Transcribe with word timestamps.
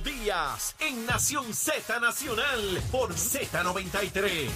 Díaz 0.00 0.76
en 0.80 1.06
Nación 1.06 1.54
Z 1.54 2.00
Nacional 2.00 2.60
por 2.90 3.14
Z93. 3.14 4.48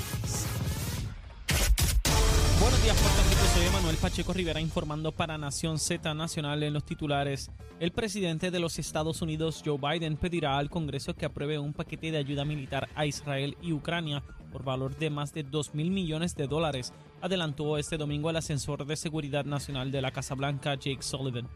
Buenos 2.61 2.83
días, 2.83 2.97
Puerto 2.97 3.23
Rico. 3.29 3.41
Soy 3.55 3.71
Manuel 3.73 3.97
Pacheco 3.97 4.33
Rivera 4.33 4.61
informando 4.61 5.13
para 5.13 5.39
Nación 5.39 5.79
Z 5.79 6.13
Nacional 6.15 6.63
en 6.63 6.75
los 6.75 6.85
titulares. 6.85 7.51
El 7.79 7.93
presidente 7.93 8.51
de 8.51 8.61
los 8.61 8.79
Estados 8.79 9.23
Unidos, 9.23 9.63
Joe 9.65 9.79
Biden, 9.79 10.17
pedirá 10.17 10.59
al 10.59 10.69
Congreso 10.69 11.15
que 11.15 11.27
apruebe 11.27 11.59
un 11.59 11.73
paquete 11.73 12.11
de 12.11 12.19
ayuda 12.19 12.45
militar 12.45 12.89
a 12.95 13.07
Israel 13.07 13.57
y 13.63 13.73
Ucrania 13.73 14.23
por 14.53 14.65
valor 14.65 14.97
de 14.97 15.11
más 15.11 15.33
de 15.33 15.43
2 15.43 15.75
mil 15.75 15.91
millones 15.91 16.35
de 16.35 16.49
dólares, 16.49 16.93
adelantó 17.21 17.79
este 17.79 17.97
domingo 17.97 18.31
el 18.31 18.37
ascensor 18.37 18.85
de 18.85 18.97
seguridad 18.97 19.45
nacional 19.45 19.91
de 19.91 20.03
la 20.03 20.11
Casa 20.11 20.35
Blanca, 20.35 20.75
Jake 20.75 21.03
Sullivan. 21.03 21.49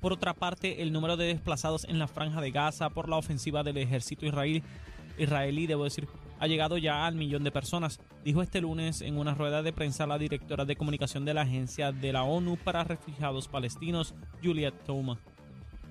Por 0.00 0.12
otra 0.12 0.34
parte, 0.34 0.82
el 0.82 0.92
número 0.92 1.16
de 1.16 1.26
desplazados 1.26 1.84
en 1.84 1.98
la 1.98 2.06
franja 2.06 2.40
de 2.40 2.52
Gaza 2.52 2.90
por 2.90 3.08
la 3.08 3.16
ofensiva 3.16 3.62
del 3.64 3.78
ejército 3.78 4.26
israelí, 4.26 5.66
debo 5.66 5.84
decir, 5.84 6.08
ha 6.38 6.46
llegado 6.46 6.78
ya 6.78 7.06
al 7.06 7.16
millón 7.16 7.42
de 7.42 7.50
personas, 7.50 7.98
dijo 8.24 8.42
este 8.42 8.60
lunes 8.60 9.00
en 9.00 9.18
una 9.18 9.34
rueda 9.34 9.62
de 9.62 9.72
prensa 9.72 10.06
la 10.06 10.18
directora 10.18 10.64
de 10.64 10.76
comunicación 10.76 11.24
de 11.24 11.34
la 11.34 11.42
Agencia 11.42 11.90
de 11.90 12.12
la 12.12 12.22
ONU 12.22 12.56
para 12.56 12.84
Refugiados 12.84 13.48
Palestinos, 13.48 14.14
Juliet 14.42 14.74
Toma. 14.84 15.18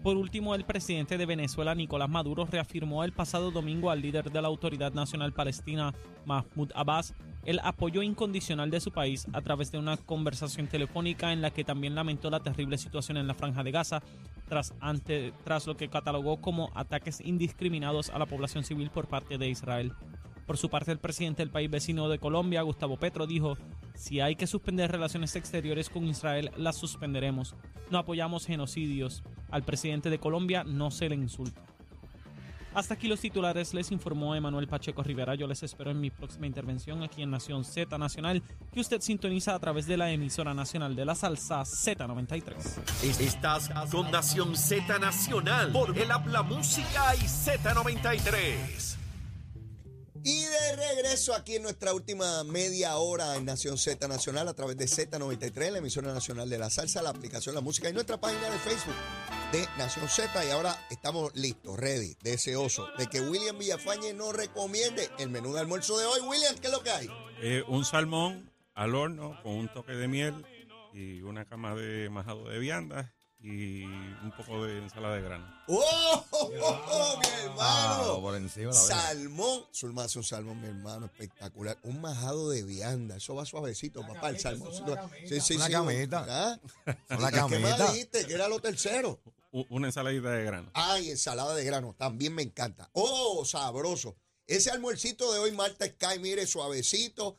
Por 0.08 0.16
último, 0.16 0.56
el 0.56 0.64
presidente 0.64 1.18
de 1.18 1.26
Venezuela, 1.26 1.76
Nicolás 1.76 2.08
Maduro, 2.08 2.46
reafirmó 2.46 3.04
el 3.04 3.12
pasado 3.12 3.52
domingo 3.52 3.92
al 3.92 4.02
líder 4.02 4.32
de 4.32 4.42
la 4.42 4.48
Autoridad 4.48 4.94
Nacional 4.94 5.34
Palestina, 5.34 5.94
Mahmoud 6.26 6.72
Abbas, 6.76 7.14
el 7.44 7.60
apoyo 7.62 8.02
incondicional 8.02 8.72
de 8.72 8.80
su 8.80 8.94
país 8.94 9.28
a 9.34 9.42
través 9.42 9.70
de 9.70 9.80
una 9.80 9.98
conversación 9.98 10.68
telefónica 10.68 11.34
en 11.34 11.42
la 11.42 11.52
que 11.52 11.66
también 11.66 11.94
lamentó 11.94 12.30
la 12.30 12.40
terrible 12.40 12.78
situación 12.78 13.18
en 13.18 13.28
la 13.28 13.34
franja 13.34 13.66
de 13.66 13.72
Gaza 13.72 14.02
tras, 14.48 14.74
ante, 14.80 15.34
tras 15.44 15.68
lo 15.68 15.76
que 15.76 15.90
catalogó 15.90 16.40
como 16.40 16.72
ataques 16.74 17.20
indiscriminados 17.20 18.10
a 18.10 18.18
la 18.18 18.28
población 18.28 18.64
civil 18.64 18.90
por 18.90 19.10
parte 19.10 19.38
de 19.38 19.50
Israel. 19.50 19.92
Por 20.46 20.56
su 20.56 20.70
parte, 20.70 20.94
el 20.94 21.00
presidente 21.00 21.42
del 21.42 21.52
país 21.52 21.70
vecino 21.70 22.08
de 22.08 22.18
Colombia, 22.18 22.62
Gustavo 22.62 22.96
Petro, 22.96 23.28
dijo, 23.28 23.58
si 23.94 24.22
hay 24.22 24.38
que 24.38 24.48
suspender 24.48 24.90
relaciones 24.90 25.36
exteriores 25.36 25.90
con 25.90 26.08
Israel, 26.08 26.52
las 26.56 26.78
suspenderemos. 26.78 27.56
No 27.92 27.98
apoyamos 27.98 28.46
genocidios. 28.46 29.22
Al 29.52 29.64
presidente 29.64 30.10
de 30.10 30.20
Colombia 30.20 30.64
no 30.64 30.92
se 30.92 31.10
le 31.10 31.16
insulta. 31.16 31.62
Hasta 32.78 32.94
aquí 32.94 33.08
los 33.08 33.20
titulares, 33.20 33.74
les 33.74 33.92
informó 33.92 34.36
Emanuel 34.36 34.68
Pacheco 34.68 35.02
Rivera. 35.02 35.34
Yo 35.34 35.48
les 35.48 35.64
espero 35.64 35.90
en 35.90 36.00
mi 36.00 36.12
próxima 36.12 36.46
intervención 36.46 37.02
aquí 37.02 37.24
en 37.24 37.32
Nación 37.32 37.66
Z 37.66 37.98
Nacional, 37.98 38.44
que 38.72 38.80
usted 38.80 39.02
sintoniza 39.02 39.56
a 39.56 39.60
través 39.60 39.88
de 39.88 39.98
la 39.98 40.12
emisora 40.12 40.54
nacional 40.54 40.96
de 40.96 41.04
la 41.04 41.16
salsa 41.16 41.62
Z93. 41.62 42.56
Estás 43.20 43.72
con 43.90 44.12
Nación 44.12 44.56
Z 44.56 45.00
Nacional 45.00 45.72
por 45.72 45.98
el 45.98 46.12
Habla 46.12 46.44
Música 46.44 47.16
y 47.16 47.22
Z93. 47.22 48.96
Y 50.24 50.42
de 50.42 50.76
regreso 50.76 51.34
aquí 51.34 51.56
en 51.56 51.64
nuestra 51.64 51.96
última 51.96 52.44
media 52.44 52.98
hora 52.98 53.38
en 53.38 53.46
Nación 53.46 53.80
Z 53.80 54.08
Nacional 54.08 54.50
a 54.50 54.54
través 54.54 54.78
de 54.78 54.86
Z93, 54.86 55.72
la 55.72 55.78
emisora 55.80 56.14
nacional 56.14 56.48
de 56.48 56.60
la 56.60 56.70
salsa, 56.70 57.02
la 57.02 57.10
aplicación 57.10 57.56
La 57.56 57.62
Música 57.62 57.90
y 57.90 57.94
nuestra 57.94 58.18
página 58.18 58.52
de 58.52 58.60
Facebook 58.60 58.94
de 59.52 59.68
Nación 59.78 60.08
Z. 60.10 60.46
Y 60.46 60.50
ahora 60.52 60.76
estamos 60.90 61.36
listos, 61.36 61.78
ready, 61.78 62.16
deseosos 62.22 62.90
de 62.98 63.08
que 63.08 63.22
William 63.22 63.58
Villafañe 63.58 64.14
nos 64.14 64.34
recomiende 64.36 65.10
el 65.20 65.30
menú 65.30 65.54
de 65.54 65.62
almuerzo 65.62 65.98
de 65.98 66.06
hoy. 66.06 66.20
William, 66.22 66.56
¿qué 66.58 66.68
es 66.68 66.74
lo 66.74 66.84
que 66.84 66.90
hay? 66.92 67.10
Eh, 67.42 67.64
un 67.68 67.86
salmón 67.86 68.52
al 68.74 68.96
horno 68.96 69.40
con 69.44 69.54
un 69.54 69.68
toque 69.74 69.94
de 69.94 70.08
miel 70.08 70.46
y 70.94 71.22
una 71.22 71.46
cama 71.46 71.76
de 71.76 72.10
majado 72.10 72.48
de 72.50 72.60
viandas 72.60 73.08
y 73.40 73.84
un 73.84 74.34
poco 74.36 74.66
de 74.66 74.80
ensalada 74.80 75.16
de 75.16 75.22
grano. 75.22 75.46
¡Oh, 75.68 76.26
oh, 76.32 76.52
oh, 76.62 76.86
oh, 76.90 77.20
mi 77.20 77.28
hermano! 77.44 77.60
Ah, 77.60 78.18
por 78.20 78.36
encima. 78.36 78.74
Salmón, 78.74 79.66
Zulma 79.74 80.06
hace 80.06 80.18
un 80.18 80.24
salmón, 80.26 80.60
mi 80.60 80.68
hermano, 80.68 81.06
espectacular. 81.06 81.78
Un 81.84 82.02
majado 82.02 82.50
de 82.50 82.64
vianda, 82.64 83.18
eso 83.18 83.36
va 83.36 83.46
suavecito, 83.46 84.02
papá, 84.02 84.30
el 84.30 84.40
salmón. 84.40 84.72
Sí, 85.28 85.40
sí, 85.40 85.56
Una 85.56 85.66
sí. 85.68 85.72
camita. 85.72 86.26
¿Ah? 86.28 86.60
Una 87.12 87.32
¿Qué 87.32 87.38
más 87.40 87.52
camita. 87.52 87.92
dijiste? 87.92 88.26
Que 88.26 88.34
era 88.34 88.48
lo 88.48 88.60
tercero. 88.60 89.20
Una 89.70 89.88
ensaladita 89.88 90.32
de 90.32 90.44
grano. 90.44 90.72
Ay, 90.74 91.10
ensalada 91.12 91.56
de 91.56 91.64
grano, 91.64 91.96
también 91.98 92.34
me 92.34 92.44
encanta. 92.44 92.90
¡Oh, 92.94 93.44
sabroso! 93.46 94.16
Ese 94.46 94.72
almuercito 94.72 95.32
de 95.34 95.40
hoy, 95.40 95.52
Marta 95.52 95.86
Sky, 95.86 96.20
mire, 96.20 96.48
suavecito, 96.48 97.38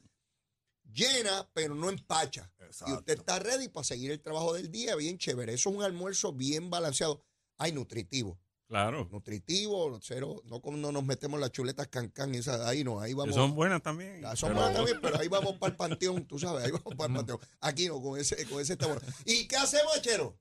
llena, 0.93 1.49
pero 1.55 1.75
no 1.75 1.89
empacha. 1.91 2.51
Y 2.61 2.65
Exacto. 2.65 2.95
usted 2.99 3.19
está 3.19 3.39
ready 3.39 3.69
para 3.69 3.85
seguir 3.85 4.11
el 4.11 4.21
trabajo 4.21 4.55
del 4.55 4.71
día, 4.71 4.95
bien 4.97 5.19
chévere. 5.19 5.55
Eso 5.55 5.71
es 5.71 5.77
un 5.77 5.83
almuerzo 5.83 6.33
bien 6.33 6.71
balanceado. 6.71 7.23
Ay, 7.57 7.73
nutritivo. 7.73 8.39
Claro. 8.69 9.09
Nutritivo, 9.11 9.99
cero, 10.03 10.43
no 10.45 10.61
como 10.61 10.77
no 10.77 10.93
nos 10.93 11.03
metemos 11.03 11.41
las 11.41 11.51
chuletas 11.53 11.89
cancán, 11.89 12.35
esas, 12.35 12.61
ahí 12.67 12.85
no, 12.85 13.01
ahí 13.01 13.13
Que 13.13 13.17
vamos. 13.17 13.35
son 13.35 13.55
buenas 13.55 13.83
también. 13.83 14.23
Ah, 14.27 14.37
son 14.37 14.51
pero- 14.51 14.61
buenas 14.61 14.77
también, 14.77 14.99
pero 15.01 15.19
ahí 15.19 15.29
vamos 15.29 15.55
para 15.57 15.71
el 15.71 15.77
panteón, 15.77 16.27
tú 16.27 16.39
sabes, 16.39 16.67
ahí 16.67 16.71
vamos 16.73 16.95
para 16.95 17.09
el 17.11 17.17
panteón. 17.27 17.41
Aquí 17.61 17.89
no, 17.89 18.03
con 18.03 18.21
ese, 18.21 18.45
con 18.47 18.61
ese 18.61 18.75
está 18.75 18.87
bueno. 18.87 19.01
¿Y 19.25 19.49
qué 19.49 19.57
hacemos, 19.57 19.99
Chero? 20.03 20.39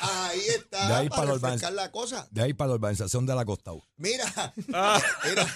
Ahí 0.00 0.40
está, 0.40 0.88
De 0.88 0.94
ahí 0.94 1.08
para 1.08 1.22
para 1.22 1.32
refrescar 1.34 1.72
la 1.72 1.90
cosa. 1.90 2.28
De 2.30 2.42
ahí 2.42 2.52
para 2.54 2.68
la 2.68 2.74
urbanización 2.74 3.26
de 3.26 3.34
la 3.34 3.44
Costa. 3.44 3.72
Mira, 3.96 4.24
Ah, 4.72 5.00
mira, 5.24 5.46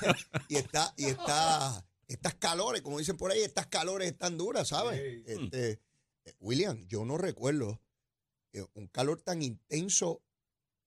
y 0.49 0.56
está, 0.56 0.94
y 0.97 1.06
está, 1.06 1.84
estas 2.06 2.34
calores, 2.34 2.82
como 2.82 2.99
dicen 2.99 3.16
por 3.16 3.31
ahí, 3.31 3.41
estas 3.41 3.66
calores 3.66 4.10
están 4.10 4.37
duras, 4.38 4.69
¿sabes? 4.69 5.00
Este, 5.26 5.81
eh, 6.25 6.34
William, 6.41 6.87
yo 6.87 7.04
no 7.04 7.19
recuerdo 7.19 7.81
eh, 8.53 8.65
un 8.75 8.87
calor 8.88 9.21
tan 9.22 9.43
intenso 9.43 10.22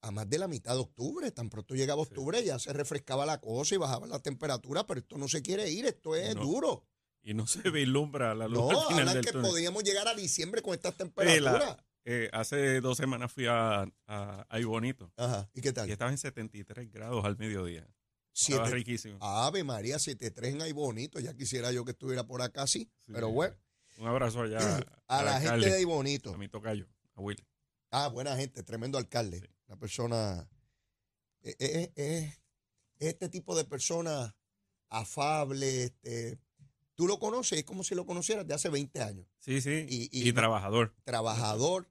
a 0.01 0.09
más 0.11 0.27
de 0.29 0.39
la 0.39 0.47
mitad 0.47 0.73
de 0.73 0.79
octubre. 0.81 1.29
Tan 1.31 1.49
pronto 1.49 1.75
llegaba 1.75 2.01
octubre 2.01 2.43
ya 2.43 2.57
se 2.57 2.73
refrescaba 2.73 3.25
la 3.25 3.39
cosa 3.39 3.75
y 3.75 3.77
bajaba 3.77 4.07
la 4.07 4.19
temperatura, 4.19 4.87
pero 4.87 4.99
esto 4.99 5.17
no 5.17 5.27
se 5.27 5.41
quiere 5.43 5.69
ir, 5.69 5.85
esto 5.85 6.15
es 6.15 6.35
No. 6.35 6.41
duro. 6.41 6.87
y 7.23 7.35
no 7.35 7.45
se 7.45 7.61
vislumbra 7.69 8.33
la 8.33 8.47
luz 8.47 8.57
No, 8.57 8.69
al 8.81 8.87
final 8.87 8.99
hablan 9.01 9.13
del 9.15 9.25
que 9.25 9.31
túnel. 9.31 9.51
podíamos 9.51 9.83
llegar 9.83 10.07
a 10.07 10.15
diciembre 10.15 10.63
con 10.63 10.73
estas 10.73 10.97
temperaturas. 10.97 11.77
Eh, 12.05 12.29
hace 12.33 12.81
dos 12.81 12.97
semanas 12.97 13.31
fui 13.31 13.45
a, 13.47 13.81
a, 13.81 13.87
a 14.07 14.57
Ajá, 15.17 15.49
¿y 15.53 15.61
qué 15.61 15.71
tal? 15.73 15.87
y 15.89 15.91
estaba 15.91 16.11
en 16.11 16.17
73 16.17 16.91
grados 16.91 17.23
al 17.25 17.37
mediodía. 17.37 17.87
Siete- 18.33 18.61
Estaba 18.61 18.75
riquísimo. 18.75 19.17
Ave 19.21 19.63
María, 19.63 19.99
73 19.99 20.53
en 20.53 20.61
ahí 20.61 20.71
bonito. 20.71 21.19
Ya 21.19 21.33
quisiera 21.33 21.71
yo 21.71 21.83
que 21.83 21.91
estuviera 21.91 22.25
por 22.25 22.41
acá, 22.41 22.65
sí. 22.65 22.89
Sí. 23.05 23.11
Pero 23.13 23.29
bueno, 23.29 23.55
Un 23.97 24.07
abrazo 24.07 24.41
allá 24.41 24.57
a 25.07 25.23
la 25.23 25.41
gente 25.41 25.69
de 25.69 25.75
ahí 25.75 25.83
bonito. 25.85 26.33
a 26.33 26.37
mi 26.37 26.47
tocayo, 26.47 26.87
a 27.15 27.21
Willy. 27.21 27.45
Ah, 27.91 28.07
buena 28.07 28.35
gente, 28.37 28.63
tremendo 28.63 28.97
alcalde. 28.97 29.41
Sí. 29.41 29.47
Una 29.67 29.77
persona. 29.77 30.49
Es, 31.41 31.55
es- 31.59 31.89
es- 31.95 32.41
es 32.99 33.07
este 33.09 33.27
tipo 33.29 33.55
de 33.55 33.65
persona 33.65 34.33
afable. 34.89 35.83
Este, 35.85 36.39
tú 36.95 37.05
lo 37.07 37.19
conoces, 37.19 37.59
es 37.59 37.65
como 37.65 37.83
si 37.83 37.95
lo 37.95 38.05
conocieras 38.05 38.47
de 38.47 38.53
hace 38.53 38.69
20 38.69 39.01
años. 39.01 39.27
Sí, 39.39 39.59
sí. 39.59 39.85
Y- 39.89 40.09
Y, 40.11 40.29
y- 40.29 40.33
trabajador. 40.33 40.95
Trabajador 41.03 41.89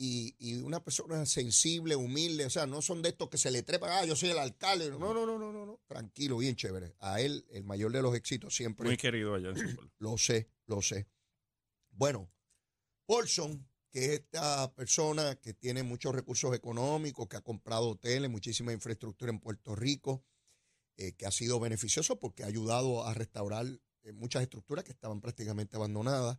y, 0.00 0.36
y 0.38 0.54
una 0.62 0.82
persona 0.82 1.26
sensible, 1.26 1.96
humilde. 1.96 2.46
O 2.46 2.50
sea, 2.50 2.66
no 2.66 2.80
son 2.80 3.02
de 3.02 3.10
estos 3.10 3.28
que 3.28 3.36
se 3.36 3.50
le 3.50 3.64
trepan, 3.64 3.90
ah, 3.92 4.04
yo 4.06 4.14
soy 4.14 4.30
el 4.30 4.38
alcalde. 4.38 4.90
No, 4.90 5.12
no, 5.12 5.26
no, 5.26 5.38
no, 5.38 5.52
no, 5.52 5.66
no. 5.66 5.80
Tranquilo, 5.88 6.38
bien 6.38 6.54
chévere. 6.54 6.94
A 7.00 7.20
él, 7.20 7.44
el 7.50 7.64
mayor 7.64 7.92
de 7.92 8.00
los 8.00 8.14
éxitos, 8.14 8.54
siempre. 8.54 8.86
Muy 8.86 8.96
querido 8.96 9.34
allá 9.34 9.50
en 9.50 9.56
su 9.56 9.74
pueblo. 9.74 9.92
Lo 9.98 10.16
sé, 10.16 10.48
lo 10.66 10.80
sé. 10.80 11.08
Bueno, 11.90 12.30
Paulson, 13.06 13.68
que 13.90 14.04
es 14.04 14.10
esta 14.20 14.72
persona 14.74 15.34
que 15.34 15.52
tiene 15.52 15.82
muchos 15.82 16.14
recursos 16.14 16.54
económicos, 16.54 17.26
que 17.26 17.36
ha 17.36 17.42
comprado 17.42 17.90
hoteles, 17.90 18.30
muchísima 18.30 18.72
infraestructura 18.72 19.32
en 19.32 19.40
Puerto 19.40 19.74
Rico, 19.74 20.24
eh, 20.96 21.16
que 21.16 21.26
ha 21.26 21.32
sido 21.32 21.58
beneficioso 21.58 22.20
porque 22.20 22.44
ha 22.44 22.46
ayudado 22.46 23.04
a 23.04 23.14
restaurar 23.14 23.66
eh, 24.02 24.12
muchas 24.12 24.42
estructuras 24.42 24.84
que 24.84 24.92
estaban 24.92 25.20
prácticamente 25.20 25.76
abandonadas, 25.76 26.38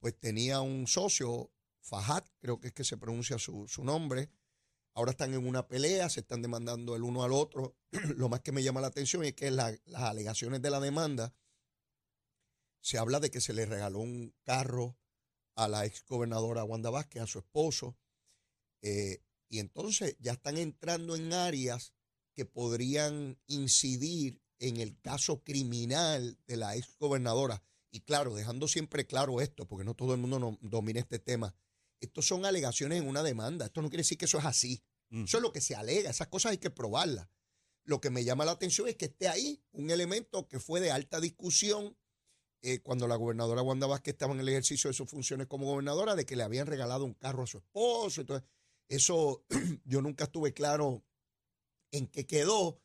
pues 0.00 0.18
tenía 0.18 0.60
un 0.60 0.88
socio, 0.88 1.52
Fajat, 1.86 2.28
creo 2.40 2.58
que 2.60 2.68
es 2.68 2.74
que 2.74 2.84
se 2.84 2.96
pronuncia 2.96 3.38
su, 3.38 3.66
su 3.68 3.84
nombre. 3.84 4.30
Ahora 4.94 5.12
están 5.12 5.34
en 5.34 5.46
una 5.46 5.68
pelea, 5.68 6.08
se 6.08 6.20
están 6.20 6.42
demandando 6.42 6.96
el 6.96 7.02
uno 7.02 7.22
al 7.22 7.32
otro. 7.32 7.76
Lo 8.16 8.28
más 8.28 8.40
que 8.40 8.50
me 8.52 8.62
llama 8.62 8.80
la 8.80 8.88
atención 8.88 9.24
es 9.24 9.34
que 9.34 9.50
la- 9.50 9.76
las 9.84 10.02
alegaciones 10.02 10.60
de 10.62 10.70
la 10.70 10.80
demanda 10.80 11.34
se 12.80 12.98
habla 12.98 13.20
de 13.20 13.30
que 13.30 13.40
se 13.40 13.52
le 13.52 13.66
regaló 13.66 13.98
un 14.00 14.34
carro 14.42 14.96
a 15.54 15.68
la 15.68 15.86
ex 15.86 16.04
gobernadora 16.06 16.64
Wanda 16.64 16.90
Vázquez, 16.90 17.22
a 17.22 17.26
su 17.26 17.38
esposo, 17.38 17.96
eh, 18.82 19.22
y 19.48 19.58
entonces 19.60 20.16
ya 20.18 20.32
están 20.32 20.56
entrando 20.58 21.16
en 21.16 21.32
áreas 21.32 21.94
que 22.34 22.44
podrían 22.44 23.38
incidir 23.46 24.42
en 24.58 24.76
el 24.78 24.98
caso 25.00 25.42
criminal 25.42 26.38
de 26.46 26.56
la 26.56 26.76
ex 26.76 26.96
gobernadora. 26.98 27.62
Y 27.90 28.00
claro, 28.00 28.34
dejando 28.34 28.68
siempre 28.68 29.06
claro 29.06 29.40
esto, 29.40 29.66
porque 29.66 29.84
no 29.84 29.94
todo 29.94 30.12
el 30.14 30.20
mundo 30.20 30.38
no- 30.38 30.58
domina 30.60 31.00
este 31.00 31.18
tema. 31.18 31.54
Estos 32.00 32.26
son 32.26 32.44
alegaciones 32.44 33.00
en 33.00 33.08
una 33.08 33.22
demanda. 33.22 33.66
Esto 33.66 33.82
no 33.82 33.88
quiere 33.88 34.00
decir 34.00 34.18
que 34.18 34.26
eso 34.26 34.38
es 34.38 34.44
así. 34.44 34.82
Mm. 35.10 35.24
Eso 35.24 35.38
es 35.38 35.42
lo 35.42 35.52
que 35.52 35.60
se 35.60 35.74
alega. 35.74 36.10
Esas 36.10 36.28
cosas 36.28 36.52
hay 36.52 36.58
que 36.58 36.70
probarlas. 36.70 37.28
Lo 37.84 38.00
que 38.00 38.10
me 38.10 38.24
llama 38.24 38.44
la 38.44 38.52
atención 38.52 38.88
es 38.88 38.96
que 38.96 39.06
esté 39.06 39.28
ahí 39.28 39.62
un 39.72 39.90
elemento 39.90 40.48
que 40.48 40.58
fue 40.58 40.80
de 40.80 40.90
alta 40.90 41.20
discusión 41.20 41.96
eh, 42.62 42.80
cuando 42.80 43.06
la 43.06 43.16
gobernadora 43.16 43.62
Wanda 43.62 43.86
Vázquez 43.86 44.14
estaba 44.14 44.34
en 44.34 44.40
el 44.40 44.48
ejercicio 44.48 44.88
de 44.88 44.94
sus 44.94 45.08
funciones 45.08 45.46
como 45.46 45.66
gobernadora, 45.66 46.16
de 46.16 46.26
que 46.26 46.34
le 46.34 46.42
habían 46.42 46.66
regalado 46.66 47.04
un 47.04 47.14
carro 47.14 47.44
a 47.44 47.46
su 47.46 47.58
esposo. 47.58 48.22
Entonces, 48.22 48.48
eso 48.88 49.44
yo 49.84 50.02
nunca 50.02 50.24
estuve 50.24 50.52
claro 50.52 51.04
en 51.92 52.08
qué 52.08 52.26
quedó, 52.26 52.80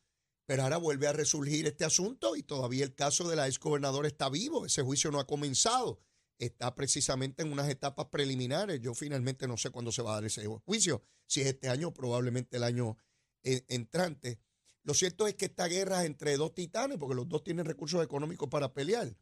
pero 0.46 0.62
ahora 0.62 0.76
vuelve 0.76 1.06
a 1.08 1.12
resurgir 1.12 1.66
este 1.66 1.84
asunto 1.84 2.36
y 2.36 2.42
todavía 2.42 2.84
el 2.84 2.94
caso 2.94 3.28
de 3.28 3.36
la 3.36 3.48
ex 3.48 3.58
gobernadora 3.58 4.08
está 4.08 4.28
vivo, 4.28 4.66
ese 4.66 4.82
juicio 4.82 5.10
no 5.10 5.18
ha 5.18 5.26
comenzado, 5.26 6.00
está 6.46 6.74
precisamente 6.74 7.42
en 7.42 7.52
unas 7.52 7.68
etapas 7.68 8.06
preliminares. 8.06 8.80
Yo 8.80 8.94
finalmente 8.94 9.46
no 9.46 9.56
sé 9.56 9.70
cuándo 9.70 9.92
se 9.92 10.02
va 10.02 10.12
a 10.12 10.14
dar 10.14 10.24
ese 10.24 10.44
juicio, 10.64 11.02
si 11.26 11.40
es 11.40 11.46
este 11.46 11.68
año, 11.68 11.94
probablemente 11.94 12.56
el 12.56 12.64
año 12.64 12.96
eh, 13.44 13.64
entrante. 13.68 14.40
Lo 14.82 14.94
cierto 14.94 15.28
es 15.28 15.34
que 15.34 15.44
esta 15.44 15.68
guerra 15.68 16.00
es 16.00 16.06
entre 16.06 16.36
dos 16.36 16.54
titanes, 16.54 16.98
porque 16.98 17.14
los 17.14 17.28
dos 17.28 17.44
tienen 17.44 17.64
recursos 17.64 18.02
económicos 18.02 18.48
para 18.48 18.74
pelear. 18.74 19.16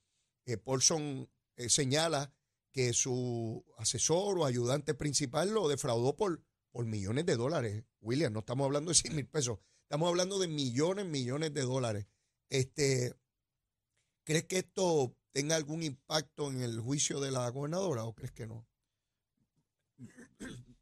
Eh, 0.46 0.56
Paulson 0.56 1.28
eh, 1.56 1.68
señala 1.68 2.32
que 2.72 2.94
su 2.94 3.64
asesor 3.76 4.38
o 4.38 4.46
ayudante 4.46 4.94
principal 4.94 5.50
lo 5.50 5.68
defraudó 5.68 6.16
por, 6.16 6.42
por 6.70 6.86
millones 6.86 7.26
de 7.26 7.36
dólares. 7.36 7.84
William, 8.00 8.32
no 8.32 8.40
estamos 8.40 8.64
hablando 8.64 8.92
de 8.92 8.94
100 8.94 9.14
mil 9.16 9.28
pesos, 9.28 9.58
estamos 9.82 10.08
hablando 10.08 10.38
de 10.38 10.48
millones, 10.48 11.04
millones 11.04 11.52
de 11.52 11.62
dólares. 11.62 12.06
Este, 12.48 13.14
¿Crees 14.24 14.44
que 14.44 14.58
esto 14.58 15.16
tenga 15.32 15.56
algún 15.56 15.82
impacto 15.82 16.50
en 16.50 16.62
el 16.62 16.80
juicio 16.80 17.20
de 17.20 17.30
la 17.30 17.48
gobernadora 17.50 18.04
o 18.04 18.14
crees 18.14 18.32
que 18.32 18.46
no? 18.46 18.66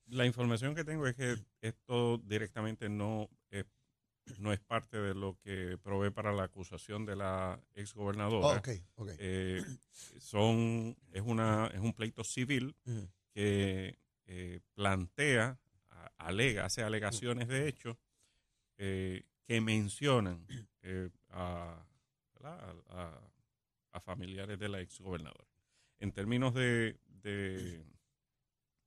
La 0.06 0.24
información 0.26 0.74
que 0.74 0.84
tengo 0.84 1.06
es 1.06 1.14
que 1.14 1.36
esto 1.60 2.18
directamente 2.18 2.88
no 2.88 3.28
es, 3.50 3.66
no 4.38 4.52
es 4.52 4.60
parte 4.60 4.96
de 4.98 5.14
lo 5.14 5.36
que 5.42 5.76
provee 5.82 6.10
para 6.10 6.32
la 6.32 6.44
acusación 6.44 7.04
de 7.04 7.16
la 7.16 7.60
exgobernadora. 7.74 8.62
Oh, 8.96 9.06
eh, 9.18 9.62
son, 10.18 10.96
es, 11.12 11.22
una, 11.22 11.66
es 11.68 11.80
un 11.80 11.92
pleito 11.92 12.24
civil 12.24 12.74
que 13.34 13.98
eh, 14.26 14.60
plantea, 14.74 15.58
alega, 16.16 16.64
hace 16.64 16.82
alegaciones 16.82 17.48
de 17.48 17.68
hecho 17.68 17.98
eh, 18.78 19.24
que 19.44 19.60
mencionan 19.60 20.46
a, 21.30 21.84
a, 22.42 22.74
a, 22.88 23.20
familiares 24.00 24.58
de 24.58 24.68
la 24.68 24.80
exgobernadora. 24.80 25.46
En 25.98 26.12
términos 26.12 26.54
de 26.54 26.96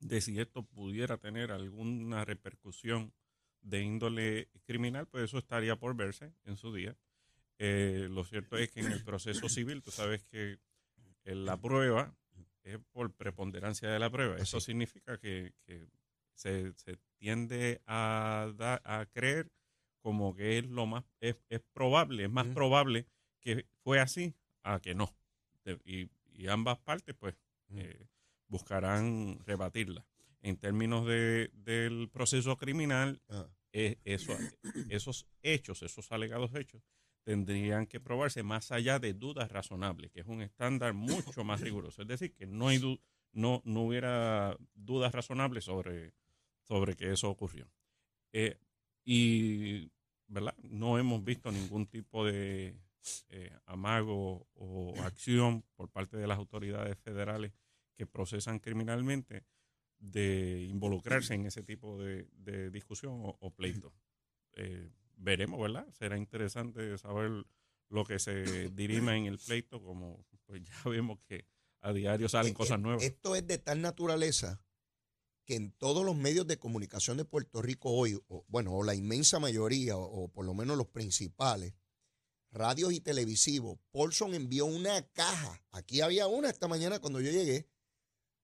de 0.01 0.19
si 0.19 0.39
esto 0.39 0.63
pudiera 0.63 1.17
tener 1.17 1.51
alguna 1.51 2.25
repercusión 2.25 3.13
de 3.61 3.81
índole 3.81 4.49
criminal, 4.65 5.07
pues 5.07 5.25
eso 5.25 5.37
estaría 5.37 5.75
por 5.75 5.95
verse 5.95 6.33
en 6.43 6.57
su 6.57 6.73
día. 6.73 6.97
Eh, 7.59 8.07
lo 8.09 8.23
cierto 8.23 8.57
es 8.57 8.71
que 8.71 8.79
en 8.79 8.91
el 8.91 9.03
proceso 9.03 9.47
civil, 9.47 9.83
tú 9.83 9.91
sabes 9.91 10.23
que 10.23 10.57
la 11.23 11.55
prueba 11.57 12.15
es 12.63 12.79
por 12.91 13.13
preponderancia 13.13 13.89
de 13.89 13.99
la 13.99 14.09
prueba. 14.09 14.37
Eso 14.37 14.59
significa 14.59 15.19
que, 15.19 15.53
se, 16.33 16.73
tiende 17.17 17.81
a, 17.85 18.51
a 18.83 19.05
creer 19.05 19.51
como 19.99 20.35
que 20.35 20.57
es 20.57 20.65
lo 20.65 20.87
más 20.87 21.03
es, 21.19 21.35
probable, 21.73 22.23
es 22.23 22.31
más 22.31 22.47
probable 22.47 23.05
que 23.39 23.67
fue 23.83 23.99
así 23.99 24.33
a 24.63 24.79
que 24.79 24.95
no. 24.95 25.13
Y, 25.85 26.09
ambas 26.47 26.79
partes, 26.79 27.15
pues, 27.15 27.35
buscarán 28.47 29.39
rebatirla. 29.45 30.05
En 30.41 30.57
términos 30.57 31.05
de, 31.05 31.51
del 31.53 32.09
proceso 32.09 32.57
criminal, 32.57 33.21
ah. 33.29 33.47
eh, 33.73 33.97
eso, 34.03 34.35
esos 34.89 35.27
hechos, 35.43 35.83
esos 35.83 36.11
alegados 36.11 36.53
hechos, 36.55 36.81
tendrían 37.23 37.85
que 37.85 37.99
probarse 37.99 38.43
más 38.43 38.71
allá 38.71 38.99
de 38.99 39.13
dudas 39.13 39.51
razonables, 39.51 40.11
que 40.11 40.21
es 40.21 40.27
un 40.27 40.41
estándar 40.41 40.93
mucho 40.93 41.43
más 41.43 41.61
riguroso. 41.61 42.01
Es 42.01 42.07
decir, 42.07 42.33
que 42.33 42.47
no, 42.47 42.67
hay 42.67 42.79
no, 43.33 43.61
no 43.65 43.81
hubiera 43.81 44.57
dudas 44.73 45.13
razonables 45.13 45.65
sobre, 45.65 46.13
sobre 46.63 46.95
que 46.95 47.11
eso 47.11 47.29
ocurrió. 47.29 47.69
Eh, 48.33 48.57
y, 49.05 49.91
¿verdad? 50.27 50.55
No 50.63 50.97
hemos 50.97 51.23
visto 51.23 51.51
ningún 51.51 51.87
tipo 51.87 52.25
de 52.25 52.75
eh, 53.29 53.51
amago 53.65 54.47
o 54.53 54.93
acción 55.01 55.63
por 55.75 55.89
parte 55.89 56.17
de 56.17 56.27
las 56.27 56.37
autoridades 56.37 56.97
federales 56.99 57.53
que 57.95 58.05
procesan 58.05 58.59
criminalmente 58.59 59.45
de 59.99 60.63
involucrarse 60.69 61.35
en 61.35 61.45
ese 61.45 61.63
tipo 61.63 61.97
de, 61.97 62.69
discusión 62.71 63.21
o, 63.23 63.51
pleito. 63.51 63.93
Eh, 64.53 64.89
veremos, 65.15 65.61
¿verdad? 65.61 65.87
Será 65.93 66.17
interesante 66.17 66.97
saber 66.97 67.45
lo 67.89 68.05
que 68.05 68.19
se 68.19 68.69
dirima 68.69 69.15
en 69.17 69.25
el 69.25 69.37
pleito, 69.37 69.81
como 69.81 70.25
pues 70.45 70.63
ya 70.63 70.89
vemos 70.89 71.19
que 71.25 71.45
a 71.81 71.93
diario 71.93 72.29
salen 72.29 72.51
eh, 72.51 72.55
cosas 72.55 72.79
nuevas. 72.79 73.03
Esto 73.03 73.35
es 73.35 73.45
de 73.45 73.57
tal 73.57 73.81
naturaleza 73.81 74.61
que 75.45 75.55
en 75.55 75.71
todos 75.71 76.05
los 76.05 76.15
medios 76.15 76.47
de 76.47 76.57
comunicación 76.57 77.17
de 77.17 77.25
Puerto 77.25 77.61
Rico 77.61 77.91
hoy, 77.91 78.19
bueno, 78.47 78.73
o 78.73 78.83
la 78.83 78.95
inmensa 78.95 79.39
mayoría, 79.39 79.97
o, 79.97 80.27
por 80.27 80.45
lo 80.45 80.53
menos 80.53 80.77
los 80.77 80.87
principales, 80.87 81.73
radios 82.51 82.93
y 82.93 82.99
televisivos, 82.99 83.79
Paulson 83.91 84.33
envió 84.33 84.65
una 84.65 85.07
caja. 85.09 85.63
Aquí 85.71 86.01
había 86.01 86.27
una 86.27 86.49
esta 86.49 86.67
mañana 86.67 86.99
cuando 86.99 87.21
yo 87.21 87.31
llegué, 87.31 87.67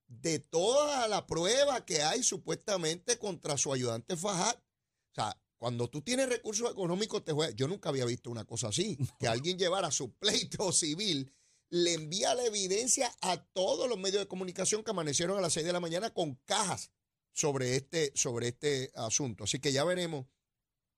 de 0.08 0.40
toda 0.40 1.08
la 1.08 1.28
prueba 1.28 1.86
que 1.86 2.02
hay 2.02 2.24
supuestamente 2.24 3.20
contra 3.20 3.58
su 3.58 3.74
ayudante 3.74 4.16
Fajad. 4.16 4.56
O 4.56 5.14
sea, 5.14 5.38
cuando 5.58 5.90
tú 5.90 6.02
tienes 6.02 6.30
recursos 6.30 6.72
económicos, 6.72 7.26
te 7.26 7.34
juegas. 7.34 7.56
Yo 7.56 7.68
nunca 7.68 7.90
había 7.90 8.06
visto 8.06 8.30
una 8.30 8.46
cosa 8.46 8.70
así. 8.70 8.98
Que 9.20 9.28
alguien 9.28 9.58
llevara 9.58 9.92
su 9.92 10.14
pleito 10.14 10.72
civil, 10.72 11.34
le 11.70 11.94
envía 11.94 12.34
la 12.36 12.46
evidencia 12.46 13.14
a 13.22 13.44
todos 13.44 13.90
los 13.90 13.98
medios 13.98 14.22
de 14.22 14.28
comunicación 14.28 14.84
que 14.84 14.92
amanecieron 14.92 15.38
a 15.38 15.42
las 15.42 15.54
6 15.54 15.66
de 15.66 15.74
la 15.74 15.80
mañana 15.80 16.14
con 16.14 16.36
cajas 16.46 16.92
sobre 17.34 17.76
este, 17.76 18.12
sobre 18.16 18.50
este 18.50 18.92
asunto. 18.96 19.44
Así 19.44 19.60
que 19.60 19.72
ya 19.72 19.84
veremos 19.84 20.26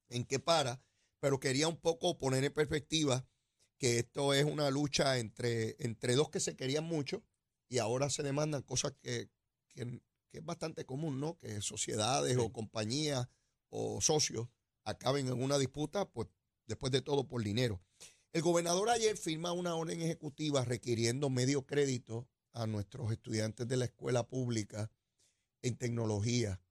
en 0.09 0.25
qué 0.25 0.39
para, 0.39 0.81
pero 1.19 1.39
quería 1.39 1.67
un 1.67 1.77
poco 1.77 2.17
poner 2.17 2.43
en 2.43 2.53
perspectiva 2.53 3.25
que 3.77 3.99
esto 3.99 4.33
es 4.33 4.43
una 4.43 4.69
lucha 4.69 5.17
entre, 5.17 5.75
entre 5.79 6.15
dos 6.15 6.29
que 6.29 6.39
se 6.39 6.55
querían 6.55 6.83
mucho 6.83 7.23
y 7.69 7.77
ahora 7.77 8.09
se 8.09 8.23
demandan 8.23 8.63
cosas 8.63 8.93
que, 9.01 9.29
es 10.31 10.45
bastante 10.45 10.85
común, 10.85 11.19
¿no? 11.19 11.37
Que 11.39 11.61
sociedades 11.61 12.37
o 12.37 12.51
compañías 12.51 13.27
o 13.69 14.01
socios 14.01 14.47
acaben 14.83 15.27
en 15.27 15.41
una 15.41 15.57
disputa, 15.57 16.09
pues 16.09 16.27
después 16.67 16.91
de 16.91 17.01
todo 17.01 17.27
por 17.27 17.43
dinero. 17.43 17.81
El 18.31 18.41
gobernador 18.41 18.89
ayer 18.89 19.17
firma 19.17 19.53
una 19.53 19.75
orden 19.75 20.01
ejecutiva 20.01 20.65
requiriendo 20.65 21.29
medio 21.29 21.65
crédito 21.65 22.27
a 22.51 22.67
nuestros 22.67 23.11
estudiantes 23.11 23.67
de 23.67 23.77
la 23.77 23.85
escuela 23.85 24.27
pública 24.27 24.91
en 25.61 25.77
tecnología. 25.77 26.61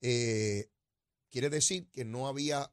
Eh, 0.00 0.70
quiere 1.30 1.50
decir 1.50 1.88
que 1.90 2.04
no 2.04 2.26
había 2.28 2.72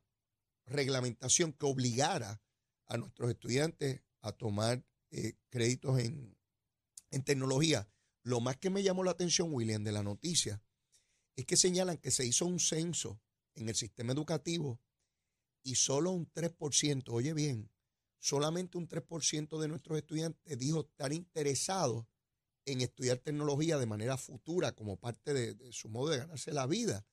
reglamentación 0.65 1.53
que 1.53 1.65
obligara 1.65 2.41
a 2.87 2.97
nuestros 2.97 3.29
estudiantes 3.29 4.01
a 4.21 4.31
tomar 4.31 4.85
eh, 5.11 5.33
créditos 5.49 5.99
en, 5.99 6.37
en 7.11 7.23
tecnología. 7.23 7.89
Lo 8.23 8.39
más 8.39 8.57
que 8.57 8.69
me 8.69 8.83
llamó 8.83 9.03
la 9.03 9.11
atención, 9.11 9.53
William, 9.53 9.83
de 9.83 9.91
la 9.91 10.03
noticia, 10.03 10.61
es 11.35 11.45
que 11.45 11.57
señalan 11.57 11.97
que 11.97 12.11
se 12.11 12.25
hizo 12.25 12.45
un 12.45 12.59
censo 12.59 13.21
en 13.55 13.69
el 13.69 13.75
sistema 13.75 14.13
educativo 14.13 14.79
y 15.63 15.75
solo 15.75 16.11
un 16.11 16.31
3%, 16.31 17.03
oye 17.09 17.33
bien, 17.33 17.69
solamente 18.19 18.77
un 18.77 18.87
3% 18.87 19.59
de 19.59 19.67
nuestros 19.67 19.97
estudiantes 19.97 20.57
dijo 20.57 20.81
estar 20.81 21.13
interesados 21.13 22.05
en 22.65 22.81
estudiar 22.81 23.17
tecnología 23.17 23.77
de 23.77 23.85
manera 23.85 24.17
futura 24.17 24.71
como 24.73 24.97
parte 24.97 25.33
de, 25.33 25.53
de, 25.55 25.73
su 25.73 25.89
modo 25.89 26.09
de 26.09 26.19
ganarse 26.19 26.51
la 26.51 26.67
vida. 26.67 27.05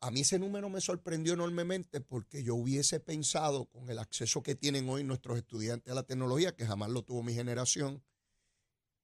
A 0.00 0.10
mí 0.10 0.20
ese 0.20 0.38
número 0.38 0.68
me 0.68 0.80
sorprendió 0.80 1.32
enormemente 1.32 2.00
porque 2.00 2.42
yo 2.42 2.54
hubiese 2.54 3.00
pensado 3.00 3.66
con 3.66 3.88
el 3.90 3.98
acceso 3.98 4.42
que 4.42 4.54
tienen 4.54 4.88
hoy 4.88 5.04
nuestros 5.04 5.38
estudiantes 5.38 5.90
a 5.90 5.94
la 5.94 6.02
tecnología, 6.02 6.54
que 6.54 6.66
jamás 6.66 6.90
lo 6.90 7.02
tuvo 7.02 7.22
mi 7.22 7.32
generación, 7.32 8.02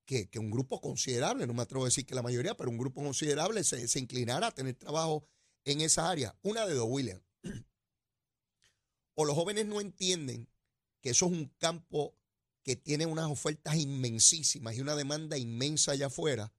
que, 0.04 0.28
un 0.38 0.50
grupo 0.50 0.80
considerable, 0.80 1.46
no 1.46 1.54
me 1.54 1.62
atrevo 1.62 1.84
a 1.84 1.88
decir 1.88 2.04
que 2.04 2.14
la 2.14 2.22
mayoría, 2.22 2.54
pero 2.56 2.70
un 2.70 2.76
grupo 2.76 3.02
considerable 3.02 3.64
se, 3.64 3.88
se 3.88 3.98
inclinara 3.98 4.48
a 4.48 4.50
tener 4.50 4.74
trabajo 4.74 5.24
en 5.64 5.80
esa 5.80 6.10
área. 6.10 6.36
Una 6.42 6.66
de 6.66 6.74
dos, 6.74 6.86
William. 6.88 7.20
O 9.14 9.26
los 9.26 9.34
jóvenes 9.34 9.66
no 9.66 9.78
entienden 9.78 10.48
que 11.02 11.10
eso 11.10 11.26
es 11.26 11.32
un 11.32 11.52
campo 11.58 12.16
que 12.62 12.76
tiene 12.76 13.04
unas 13.04 13.26
ofertas 13.26 13.76
inmensísimas 13.76 14.74
y 14.74 14.80
una 14.80 14.96
demanda 14.96 15.36
inmensa 15.36 15.92
allá 15.92 16.06
afuera, 16.06 16.50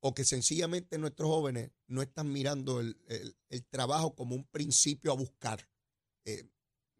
o 0.00 0.14
que 0.14 0.24
sencillamente 0.24 0.98
nuestros 0.98 1.28
jóvenes 1.28 1.70
no 1.86 2.02
están 2.02 2.32
mirando 2.32 2.80
el, 2.80 2.96
trabajo 3.70 4.14
como 4.14 4.34
un 4.34 4.44
principio 4.44 5.12
a 5.12 5.16
buscar. 5.16 5.68
Eh, 6.24 6.48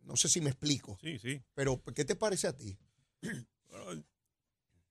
no 0.01 0.17
sé 0.17 0.29
si 0.29 0.41
me 0.41 0.51
explico. 0.51 0.99
Sí, 1.01 1.19
sí. 1.19 1.43
Pero, 1.55 1.83
¿qué 1.95 2.05
te 2.05 2.17
parece 2.17 2.49
a 2.49 2.57
ti? 2.57 2.79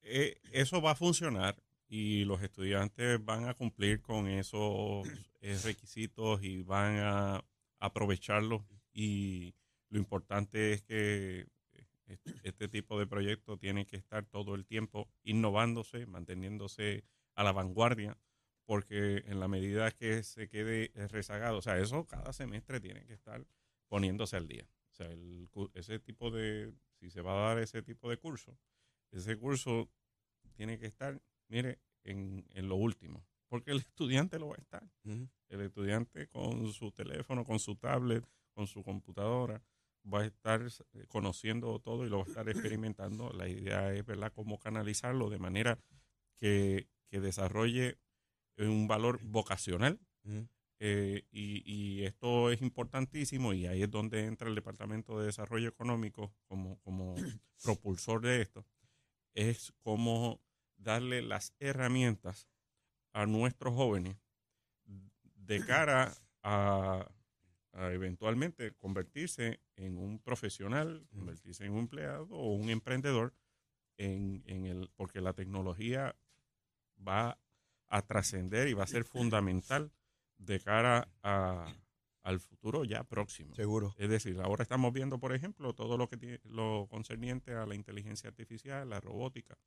Eh, 0.02 0.40
eso 0.52 0.82
va 0.82 0.92
a 0.92 0.96
funcionar 0.96 1.62
y 1.88 2.24
los 2.26 2.42
estudiantes 2.42 3.24
van 3.24 3.48
a 3.48 3.54
cumplir 3.56 4.02
con 4.02 4.28
esos 4.28 5.08
eh, 5.42 5.58
requisitos 5.64 6.44
y 6.44 6.62
van 6.62 6.98
a 7.00 7.46
aprovecharlos 7.80 8.64
y 8.94 9.56
lo 9.90 9.98
importante 9.98 10.74
es 10.74 10.84
que 10.84 11.48
eh, 12.08 12.18
este 12.44 12.68
tipo 12.68 13.00
de 13.00 13.08
proyectos 13.08 13.60
tiene 13.60 13.86
que 13.86 13.98
estar 13.98 14.26
todo 14.26 14.56
el 14.56 14.66
tiempo 14.66 15.10
innovándose, 15.24 16.06
manteniéndose 16.06 17.04
a 17.40 17.44
la 17.46 17.54
vanguardia, 17.54 18.18
porque 18.66 19.24
en 19.28 19.40
la 19.40 19.48
medida 19.48 19.92
que 19.92 20.24
se 20.24 20.50
quede 20.50 20.92
rezagado, 21.08 21.60
o 21.60 21.62
sea, 21.62 21.78
eso 21.78 22.06
cada 22.06 22.34
semestre 22.34 22.82
tiene 22.82 23.06
que 23.06 23.14
estar 23.14 23.48
poniéndose 23.88 24.36
al 24.36 24.46
día. 24.46 24.68
O 24.92 24.94
sea, 24.94 25.08
el, 25.08 25.50
ese 25.74 26.00
tipo 26.00 26.32
de, 26.32 26.74
si 27.00 27.10
se 27.10 27.22
va 27.22 27.32
a 27.32 27.48
dar 27.48 27.60
ese 27.60 27.82
tipo 27.82 28.10
de 28.10 28.18
curso, 28.18 28.58
ese 29.12 29.38
curso 29.38 29.90
tiene 30.54 30.78
que 30.78 30.88
estar, 30.88 31.18
mire, 31.48 31.80
en, 32.04 32.46
en 32.50 32.68
lo 32.68 32.76
último, 32.76 33.26
porque 33.48 33.72
el 33.72 33.78
estudiante 33.88 34.38
lo 34.38 34.50
va 34.50 34.56
a 34.56 34.62
estar. 34.62 34.84
El 35.06 35.62
estudiante 35.62 36.28
con 36.28 36.74
su 36.74 36.92
teléfono, 36.92 37.46
con 37.46 37.58
su 37.58 37.78
tablet, 37.78 38.26
con 38.54 38.68
su 38.68 38.84
computadora, 38.84 39.64
va 40.14 40.24
a 40.24 40.26
estar 40.26 40.62
eh, 40.62 41.06
conociendo 41.08 41.80
todo 41.80 42.06
y 42.06 42.10
lo 42.10 42.18
va 42.18 42.26
a 42.26 42.28
estar 42.28 42.50
experimentando. 42.50 43.32
La 43.32 43.48
idea 43.48 43.94
es, 43.94 44.06
¿verdad?, 44.06 44.34
cómo 44.36 44.60
canalizarlo 44.60 45.30
de 45.30 45.40
manera 45.40 45.80
que, 46.36 46.90
que 47.10 47.20
desarrolle 47.20 47.98
un 48.58 48.88
valor 48.88 49.20
vocacional. 49.24 50.00
Eh, 50.82 51.26
y, 51.32 52.04
esto 52.04 52.52
es 52.52 52.62
importantísimo 52.62 53.54
y 53.54 53.68
ahí 53.68 53.84
es 53.84 53.92
donde 53.92 54.26
entra 54.26 54.48
el 54.48 54.56
Departamento 54.56 55.20
de 55.20 55.26
Desarrollo 55.26 55.68
Económico 55.68 56.34
como, 56.48 56.80
como 56.80 57.16
propulsor 57.64 58.22
de 58.22 58.42
esto, 58.42 58.66
es 59.34 59.74
cómo 59.82 60.42
darle 60.78 61.22
las 61.22 61.54
herramientas 61.60 62.48
a 63.12 63.26
nuestros 63.26 63.74
jóvenes 63.74 64.16
de 65.36 65.66
cara 65.66 66.14
a, 66.44 67.12
eventualmente 67.74 68.74
convertirse 68.76 69.60
en 69.76 69.98
un 69.98 70.20
profesional, 70.20 71.06
convertirse 71.10 71.66
en 71.66 71.74
un 71.74 71.80
empleado 71.80 72.28
o 72.30 72.54
un 72.54 72.70
emprendedor, 72.70 73.34
en, 73.98 74.44
en 74.46 74.66
el, 74.66 74.90
porque 74.96 75.20
la 75.20 75.34
tecnología 75.34 76.16
va 77.06 77.40
a 77.88 78.02
trascender 78.04 78.68
y 78.68 78.74
va 78.74 78.84
a 78.84 78.88
ser 78.88 79.04
fundamental 79.04 79.92
de 80.38 80.60
cara 80.60 81.10
a, 81.24 81.74
al 82.24 82.40
futuro 82.40 82.84
ya 82.86 83.04
próximo. 83.04 83.56
Seguro. 83.56 83.94
Es 83.98 84.10
decir, 84.10 84.40
ahora 84.42 84.64
estamos 84.64 84.94
viendo, 84.94 85.20
por 85.20 85.34
ejemplo, 85.34 85.74
todo 85.74 85.98
lo 85.98 86.08
que 86.08 86.18
tiene, 86.18 86.40
lo 86.44 86.88
concerniente 86.90 87.54
a 87.54 87.66
la 87.66 87.76
inteligencia 87.76 88.30
artificial, 88.30 88.90
la 88.90 89.00
robótica 89.00 89.58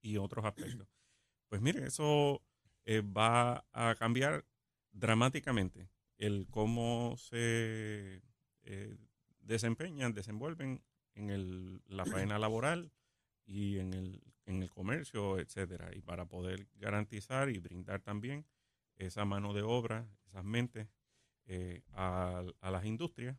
y 0.00 0.16
otros 0.16 0.44
aspectos. 0.44 0.88
Pues 1.48 1.60
mire, 1.60 1.86
eso 1.86 2.40
eh, 2.86 3.02
va 3.02 3.66
a 3.72 3.94
cambiar 3.96 4.46
dramáticamente 4.90 5.90
el 6.16 6.46
cómo 6.48 7.14
se 7.18 8.22
eh, 8.62 8.96
desempeñan, 9.40 10.14
desenvuelven 10.14 10.82
en 11.14 11.28
el, 11.28 11.82
la 11.88 12.06
faena 12.06 12.38
laboral 12.38 12.90
y 13.44 13.80
en 13.80 13.92
el, 13.92 14.31
en 14.54 14.62
el 14.62 14.70
comercio, 14.70 15.38
etcétera, 15.38 15.90
y 15.94 16.00
para 16.00 16.26
poder 16.26 16.68
garantizar 16.74 17.50
y 17.50 17.58
brindar 17.58 18.00
también 18.00 18.46
esa 18.96 19.24
mano 19.24 19.52
de 19.52 19.62
obra, 19.62 20.06
esas 20.26 20.44
mentes 20.44 20.88
eh, 21.46 21.82
a, 21.92 22.44
las 22.62 22.84
industrias, 22.84 23.36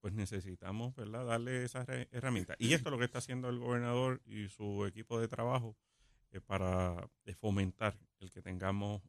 pues 0.00 0.12
necesitamos 0.12 0.94
¿verdad? 0.94 1.24
darle 1.24 1.64
esas 1.64 1.86
herramientas. 2.10 2.56
Y 2.58 2.74
esto 2.74 2.88
es 2.88 2.92
lo 2.92 2.98
que 2.98 3.04
está 3.04 3.18
haciendo 3.18 3.48
el 3.48 3.58
gobernador 3.58 4.20
y 4.26 4.48
su 4.48 4.84
equipo 4.86 5.20
de 5.20 5.28
trabajo 5.28 5.76
eh, 6.30 6.40
para 6.40 7.08
eh, 7.24 7.34
fomentar 7.34 7.98
el 8.20 8.30
que 8.30 8.42
tengamos 8.42 9.02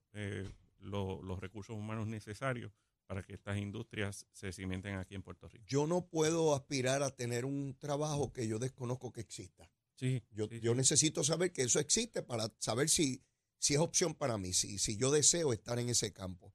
los 0.79 1.39
recursos 1.39 1.75
humanos 1.75 2.07
necesarios 2.07 2.71
para 3.07 3.23
que 3.23 3.33
estas 3.33 3.57
industrias 3.57 4.25
se 4.31 4.51
cimenten 4.51 4.95
aquí 4.95 5.15
en 5.15 5.23
Puerto 5.23 5.47
Rico. 5.47 5.65
Yo 5.67 5.87
no 5.87 6.07
puedo 6.07 6.55
aspirar 6.55 7.03
a 7.03 7.15
tener 7.15 7.45
un 7.45 7.75
trabajo 7.77 8.31
que 8.31 8.47
yo 8.47 8.59
desconozco 8.59 9.11
que 9.11 9.21
exista. 9.21 9.69
Sí, 9.95 10.23
yo, 10.31 10.47
yo 10.47 10.75
necesito 10.75 11.23
saber 11.23 11.51
que 11.51 11.63
eso 11.63 11.79
existe 11.79 12.21
para 12.21 12.53
saber 12.59 12.89
si, 12.89 13.23
si 13.57 13.75
es 13.75 13.79
opción 13.79 14.13
para 14.13 14.37
mí, 14.37 14.53
si, 14.53 14.77
si 14.77 14.97
yo 14.97 15.11
deseo 15.11 15.53
estar 15.53 15.79
en 15.79 15.89
ese 15.89 16.11
campo. 16.11 16.53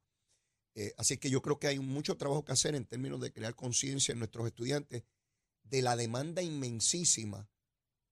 Eh, 0.75 0.93
así 0.97 1.17
que 1.17 1.29
yo 1.29 1.41
creo 1.41 1.59
que 1.59 1.67
hay 1.67 1.79
mucho 1.79 2.17
trabajo 2.17 2.45
que 2.45 2.53
hacer 2.53 2.75
en 2.75 2.85
términos 2.85 3.19
de 3.19 3.33
crear 3.33 3.55
conciencia 3.55 4.13
en 4.13 4.19
nuestros 4.19 4.47
estudiantes 4.47 5.03
de 5.63 5.81
la 5.81 5.95
demanda 5.95 6.41
inmensísima 6.41 7.49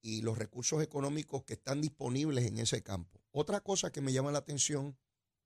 y 0.02 0.22
los 0.22 0.38
recursos 0.38 0.82
económicos 0.82 1.44
que 1.44 1.54
están 1.54 1.82
disponibles 1.82 2.46
en 2.46 2.58
ese 2.58 2.84
campo. 2.84 3.22
Otra 3.32 3.62
cosa 3.62 3.92
que 3.92 4.02
me 4.02 4.14
llama 4.14 4.32
la 4.32 4.40
atención 4.40 4.98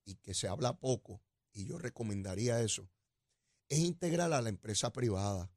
y 0.06 0.16
que 0.16 0.34
se 0.34 0.48
habla 0.48 0.80
poco, 0.80 1.22
y 1.52 1.66
yo 1.66 1.78
recomendaría 1.78 2.62
eso, 2.62 2.90
es 3.70 3.80
integrar 3.80 4.32
a 4.34 4.42
la 4.42 4.50
empresa 4.50 4.92
privada 4.92 5.52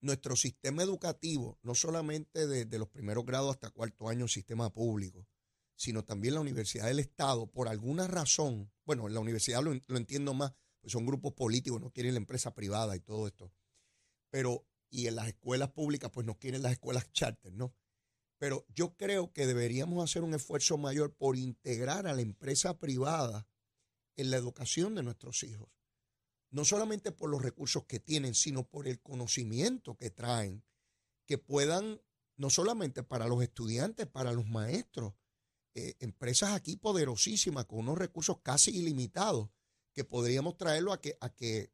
nuestro 0.00 0.36
sistema 0.36 0.82
educativo, 0.82 1.58
no 1.62 1.74
solamente 1.74 2.46
de, 2.46 2.78
los 2.78 2.88
primeros 2.88 3.24
grados 3.24 3.50
hasta 3.50 3.70
cuarto 3.70 4.08
año, 4.08 4.28
sistema 4.28 4.72
público, 4.72 5.26
sino 5.76 6.04
también 6.04 6.34
la 6.34 6.40
Universidad 6.40 6.86
del 6.86 6.98
Estado, 6.98 7.46
por 7.46 7.68
alguna 7.68 8.06
razón, 8.06 8.72
bueno, 8.84 9.06
en 9.06 9.14
la 9.14 9.20
universidad 9.20 9.62
lo, 9.62 9.96
entiendo 9.96 10.34
más, 10.34 10.52
pues 10.80 10.92
son 10.92 11.06
grupos 11.06 11.34
políticos, 11.34 11.80
no 11.80 11.90
quieren 11.90 12.14
la 12.14 12.20
empresa 12.20 12.54
privada 12.54 12.96
y 12.96 13.00
todo 13.00 13.26
esto, 13.26 13.52
pero, 14.30 14.66
y 14.90 15.06
en 15.06 15.16
las 15.16 15.28
escuelas 15.28 15.70
públicas, 15.70 16.10
pues 16.12 16.26
no 16.26 16.38
quieren 16.38 16.62
las 16.62 16.72
escuelas 16.72 17.10
charter, 17.12 17.52
¿no? 17.52 17.74
Pero 18.38 18.64
yo 18.68 18.96
creo 18.96 19.32
que 19.32 19.46
deberíamos 19.46 20.02
hacer 20.02 20.22
un 20.22 20.34
esfuerzo 20.34 20.78
mayor 20.78 21.14
por 21.14 21.36
integrar 21.36 22.06
a 22.06 22.14
la 22.14 22.22
empresa 22.22 22.78
privada 22.78 23.46
en 24.16 24.30
la 24.30 24.38
educación 24.38 24.94
de 24.94 25.02
nuestros 25.02 25.42
hijos 25.42 25.68
no 26.50 26.64
solamente 26.64 27.12
por 27.12 27.30
los 27.30 27.42
recursos 27.42 27.84
que 27.84 28.00
tienen, 28.00 28.34
sino 28.34 28.66
por 28.66 28.88
el 28.88 29.00
conocimiento 29.00 29.96
que 29.96 30.10
traen, 30.10 30.64
que 31.26 31.38
puedan, 31.38 32.00
no 32.36 32.50
solamente 32.50 33.02
para 33.02 33.28
los 33.28 33.42
estudiantes, 33.42 34.06
para 34.06 34.32
los 34.32 34.46
maestros, 34.46 35.14
eh, 35.74 35.94
empresas 36.00 36.50
aquí 36.50 36.76
poderosísimas 36.76 37.66
con 37.66 37.80
unos 37.80 37.98
recursos 37.98 38.38
casi 38.42 38.76
ilimitados, 38.76 39.48
que 39.92 40.04
podríamos 40.04 40.56
traerlo 40.56 40.92
a 40.92 41.00
que, 41.00 41.16
a 41.20 41.32
que, 41.34 41.72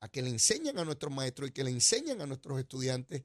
a 0.00 0.08
que 0.08 0.22
le 0.22 0.30
enseñen 0.30 0.78
a 0.78 0.84
nuestros 0.84 1.12
maestros 1.12 1.50
y 1.50 1.52
que 1.52 1.64
le 1.64 1.70
enseñen 1.70 2.20
a 2.20 2.26
nuestros 2.26 2.58
estudiantes. 2.58 3.24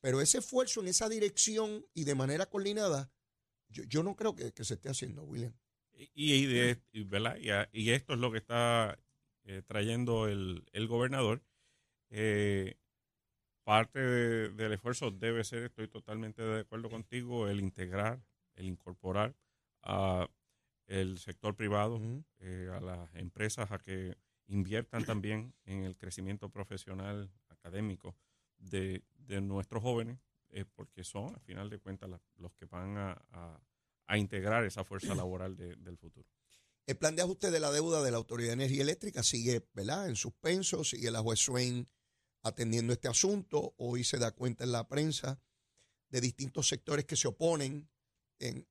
Pero 0.00 0.20
ese 0.20 0.38
esfuerzo 0.38 0.80
en 0.80 0.88
esa 0.88 1.08
dirección 1.08 1.86
y 1.92 2.04
de 2.04 2.14
manera 2.14 2.46
coordinada, 2.46 3.10
yo, 3.68 4.02
no 4.02 4.16
creo 4.16 4.34
que, 4.34 4.52
se 4.64 4.74
esté 4.74 4.88
haciendo, 4.88 5.24
William. 5.24 5.52
Y, 5.92 6.10
y, 6.14 6.46
y, 7.72 7.90
esto 7.90 8.14
es 8.14 8.18
lo 8.18 8.30
que 8.30 8.38
está 8.38 8.98
eh, 9.48 9.62
trayendo 9.62 10.28
el, 10.28 10.62
gobernador. 10.88 11.42
Eh, 12.10 12.74
parte 13.64 13.98
del 13.98 14.72
esfuerzo 14.74 15.10
debe 15.10 15.42
ser, 15.42 15.62
estoy 15.62 15.88
totalmente 15.88 16.42
de 16.42 16.60
acuerdo 16.60 16.90
contigo, 16.90 17.48
el 17.48 17.60
integrar, 17.60 18.20
el 18.56 18.66
incorporar 18.66 19.34
a 19.82 20.28
el 20.86 21.18
sector 21.18 21.56
privado, 21.56 21.98
eh, 22.40 22.70
a 22.74 22.80
las 22.80 23.14
empresas 23.14 23.72
a 23.72 23.78
que 23.78 24.18
inviertan 24.48 25.06
también 25.06 25.54
en 25.64 25.84
el 25.84 25.96
crecimiento 25.96 26.50
profesional 26.50 27.30
académico 27.48 28.14
de, 28.58 29.02
nuestros 29.40 29.82
jóvenes, 29.82 30.18
porque 30.74 31.04
son, 31.04 31.34
al 31.34 31.40
final 31.40 31.70
de 31.70 31.78
cuentas, 31.78 32.10
los 32.36 32.52
que 32.52 32.66
van 32.66 32.96
a, 32.98 33.60
integrar 34.14 34.64
esa 34.64 34.84
fuerza 34.84 35.14
laboral 35.14 35.56
del 35.56 35.96
futuro. 35.96 36.28
El 36.88 36.96
plan 36.96 37.14
de 37.14 37.20
ajuste 37.20 37.50
de 37.50 37.60
la 37.60 37.70
deuda 37.70 38.02
de 38.02 38.10
la 38.10 38.16
Autoridad 38.16 38.48
de 38.48 38.54
Energía 38.54 38.80
Eléctrica 38.80 39.22
sigue 39.22 39.62
¿verdad? 39.74 40.08
en 40.08 40.16
suspenso, 40.16 40.84
sigue 40.84 41.10
la 41.10 41.20
juez 41.20 41.38
Swain 41.38 41.86
atendiendo 42.42 42.94
este 42.94 43.08
asunto. 43.08 43.74
Hoy 43.76 44.04
se 44.04 44.16
da 44.16 44.30
cuenta 44.30 44.64
en 44.64 44.72
la 44.72 44.88
prensa 44.88 45.38
de 46.08 46.22
distintos 46.22 46.66
sectores 46.66 47.04
que 47.04 47.14
se 47.14 47.28
oponen 47.28 47.90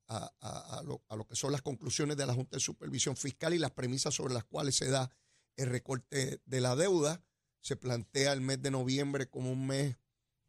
a, 0.08 0.82
lo, 0.84 1.28
que 1.28 1.36
son 1.36 1.52
las 1.52 1.62
conclusiones 1.62 2.18
de 2.18 2.26
la 2.26 2.34
Junta 2.34 2.58
de 2.58 2.60
Supervisión 2.60 3.16
Fiscal 3.16 3.54
y 3.54 3.60
las 3.60 3.70
premisas 3.70 4.16
sobre 4.16 4.34
las 4.34 4.46
cuales 4.46 4.76
se 4.76 4.90
da 4.90 5.12
el 5.56 5.70
recorte 5.70 6.42
de 6.44 6.60
la 6.60 6.76
deuda. 6.76 7.24
Se 7.62 7.76
plantea 7.76 8.34
el 8.34 8.42
mes 8.42 8.60
de 8.64 8.72
noviembre 8.72 9.30
como 9.30 9.52
un 9.52 9.68
mes 9.68 9.96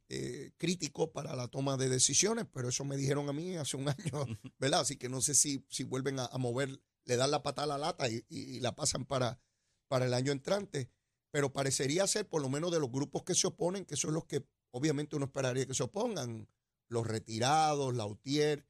eh, 0.08 0.52
crítico 0.56 1.12
para 1.12 1.36
la 1.36 1.48
toma 1.48 1.76
de 1.76 1.90
decisiones, 1.90 2.46
pero 2.50 2.70
eso 2.70 2.86
me 2.86 2.96
dijeron 2.96 3.28
a 3.28 3.34
mí 3.34 3.56
hace 3.56 3.76
un 3.76 3.88
año, 3.90 4.24
¿verdad? 4.58 4.80
Así 4.80 4.96
que 4.96 5.10
no 5.10 5.20
sé 5.20 5.34
si, 5.34 5.66
si 5.68 5.84
vuelven 5.84 6.18
a 6.18 6.30
mover 6.38 6.80
le 7.08 7.16
dan 7.16 7.30
la 7.30 7.42
patada 7.42 7.74
a 7.74 7.78
la 7.78 7.86
lata 7.86 8.06
y, 8.08 8.60
la 8.60 8.76
pasan 8.76 9.06
para, 9.06 9.40
para 9.88 10.04
el 10.04 10.14
año 10.14 10.30
entrante. 10.30 10.90
Pero 11.30 11.52
parecería 11.52 12.06
ser, 12.06 12.28
por 12.28 12.42
lo 12.42 12.50
menos 12.50 12.70
de 12.70 12.78
los 12.78 12.90
grupos 12.90 13.22
que 13.22 13.34
se 13.34 13.46
oponen, 13.46 13.86
que 13.86 13.96
son 13.96 14.12
los 14.12 14.26
que 14.26 14.46
obviamente 14.70 15.16
uno 15.16 15.24
esperaría 15.24 15.66
que 15.66 15.74
se 15.74 15.82
opongan, 15.82 16.48
los 16.88 17.06
retirados, 17.06 17.94
la 17.94 18.04
UTIER, 18.04 18.66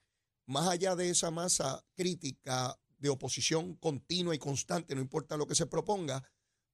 más 0.46 0.68
allá 0.68 0.94
de 0.94 1.10
esa 1.10 1.30
masa 1.32 1.84
crítica 1.94 2.78
de 2.98 3.08
oposición 3.08 3.74
continua 3.74 4.34
y 4.34 4.38
constante, 4.38 4.94
no 4.94 5.00
importa 5.00 5.36
lo 5.36 5.46
que 5.46 5.54
se 5.54 5.66
proponga, 5.66 6.22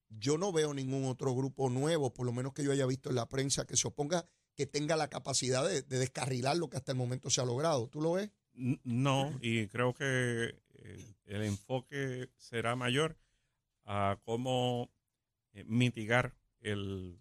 yo 0.09 0.37
no 0.37 0.51
veo 0.51 0.73
ningún 0.73 1.05
otro 1.05 1.33
grupo 1.35 1.69
nuevo, 1.69 2.13
por 2.13 2.27
lo 2.27 2.31
menos 2.31 2.53
que 2.53 2.63
yo 2.63 2.71
haya 2.71 2.85
visto 2.85 3.09
en 3.09 3.15
la 3.15 3.27
prensa, 3.27 3.65
que 3.65 3.75
se 3.75 3.87
oponga, 3.87 4.27
que 4.55 4.67
tenga 4.67 4.95
la 4.95 5.09
capacidad 5.09 5.67
de, 5.67 5.81
de 5.81 5.99
descarrilar 5.99 6.57
lo 6.57 6.69
que 6.69 6.77
hasta 6.77 6.91
el 6.91 6.97
momento 6.97 7.29
se 7.29 7.41
ha 7.41 7.45
logrado. 7.45 7.87
¿Tú 7.87 8.01
lo 8.01 8.13
ves? 8.13 8.31
No, 8.53 9.37
y 9.41 9.67
creo 9.67 9.93
que 9.93 10.55
el 11.25 11.43
enfoque 11.43 12.29
será 12.37 12.75
mayor 12.75 13.17
a 13.85 14.19
cómo 14.23 14.91
eh, 15.53 15.63
mitigar 15.67 16.35
el, 16.59 17.19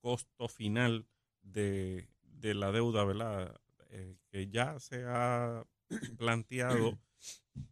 costo 0.00 0.48
final 0.48 1.06
de, 1.42 2.08
la 2.40 2.72
deuda, 2.72 3.04
¿verdad? 3.04 3.60
Eh, 3.90 4.16
que 4.32 4.48
ya 4.48 4.80
se 4.80 5.04
ha 5.06 5.64
planteado 6.18 6.98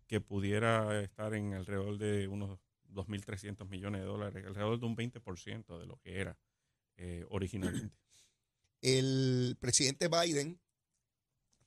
que 0.07 0.21
pudiera 0.21 1.01
estar 1.01 1.35
en 1.35 1.55
alrededor 1.55 1.99
de 1.99 2.29
unos 2.29 2.61
2.300 2.91 3.69
millones 3.69 4.03
de 4.03 4.07
dólares, 4.07 4.47
alrededor 4.47 4.79
de 4.79 4.87
un 4.87 4.97
20% 4.97 5.77
de 5.77 5.87
lo 5.87 5.97
que 5.97 6.21
era 6.21 6.39
eh, 6.99 7.25
originalmente. 7.31 7.97
El 8.81 9.57
presidente 9.59 10.09
Biden 10.09 10.61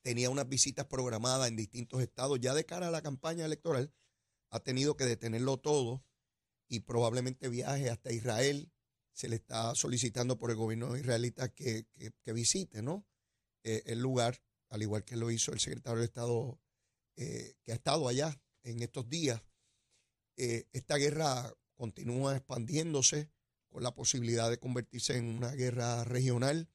tenía 0.04 0.30
unas 0.30 0.48
visitas 0.48 0.86
programadas 0.86 1.48
en 1.48 1.56
distintos 1.56 2.02
estados. 2.02 2.40
Ya 2.40 2.54
de 2.54 2.66
cara 2.66 2.90
a 2.90 2.92
la 2.92 3.02
campaña 3.02 3.46
electoral, 3.46 3.92
ha 4.50 4.60
tenido 4.60 4.96
que 4.96 5.06
detenerlo 5.06 5.58
todo 5.58 6.06
y 6.68 6.82
probablemente 6.82 7.50
viaje 7.50 7.90
hasta 7.90 8.12
Israel. 8.12 8.72
Se 9.14 9.30
le 9.30 9.38
está 9.38 9.74
solicitando 9.76 10.38
por 10.38 10.52
el 10.52 10.58
gobierno 10.58 10.96
israelita 10.98 11.50
que, 11.50 11.88
que, 12.24 12.34
visite 12.34 12.82
¿no? 12.82 13.08
Eh, 13.64 13.84
el 13.88 14.00
lugar, 14.00 14.44
al 14.70 14.82
igual 14.82 15.04
que 15.04 15.16
lo 15.16 15.32
hizo 15.32 15.54
el 15.54 15.60
secretario 15.60 16.00
de 16.00 16.06
Estado 16.06 16.60
eh, 17.16 17.56
que 17.64 17.72
ha 17.72 17.76
estado 17.76 18.08
allá 18.08 18.42
en 18.64 18.82
estos 18.82 19.08
días. 19.08 19.42
Eh, 20.36 20.68
esta 20.74 20.98
guerra 20.98 21.54
continúa 21.76 22.36
expandiéndose 22.36 23.32
con 23.70 23.84
la 23.84 23.94
posibilidad 23.94 24.50
de 24.50 24.60
convertirse 24.60 25.18
en 25.18 25.26
una 25.26 25.52
guerra 25.52 26.04
regional 26.04 26.70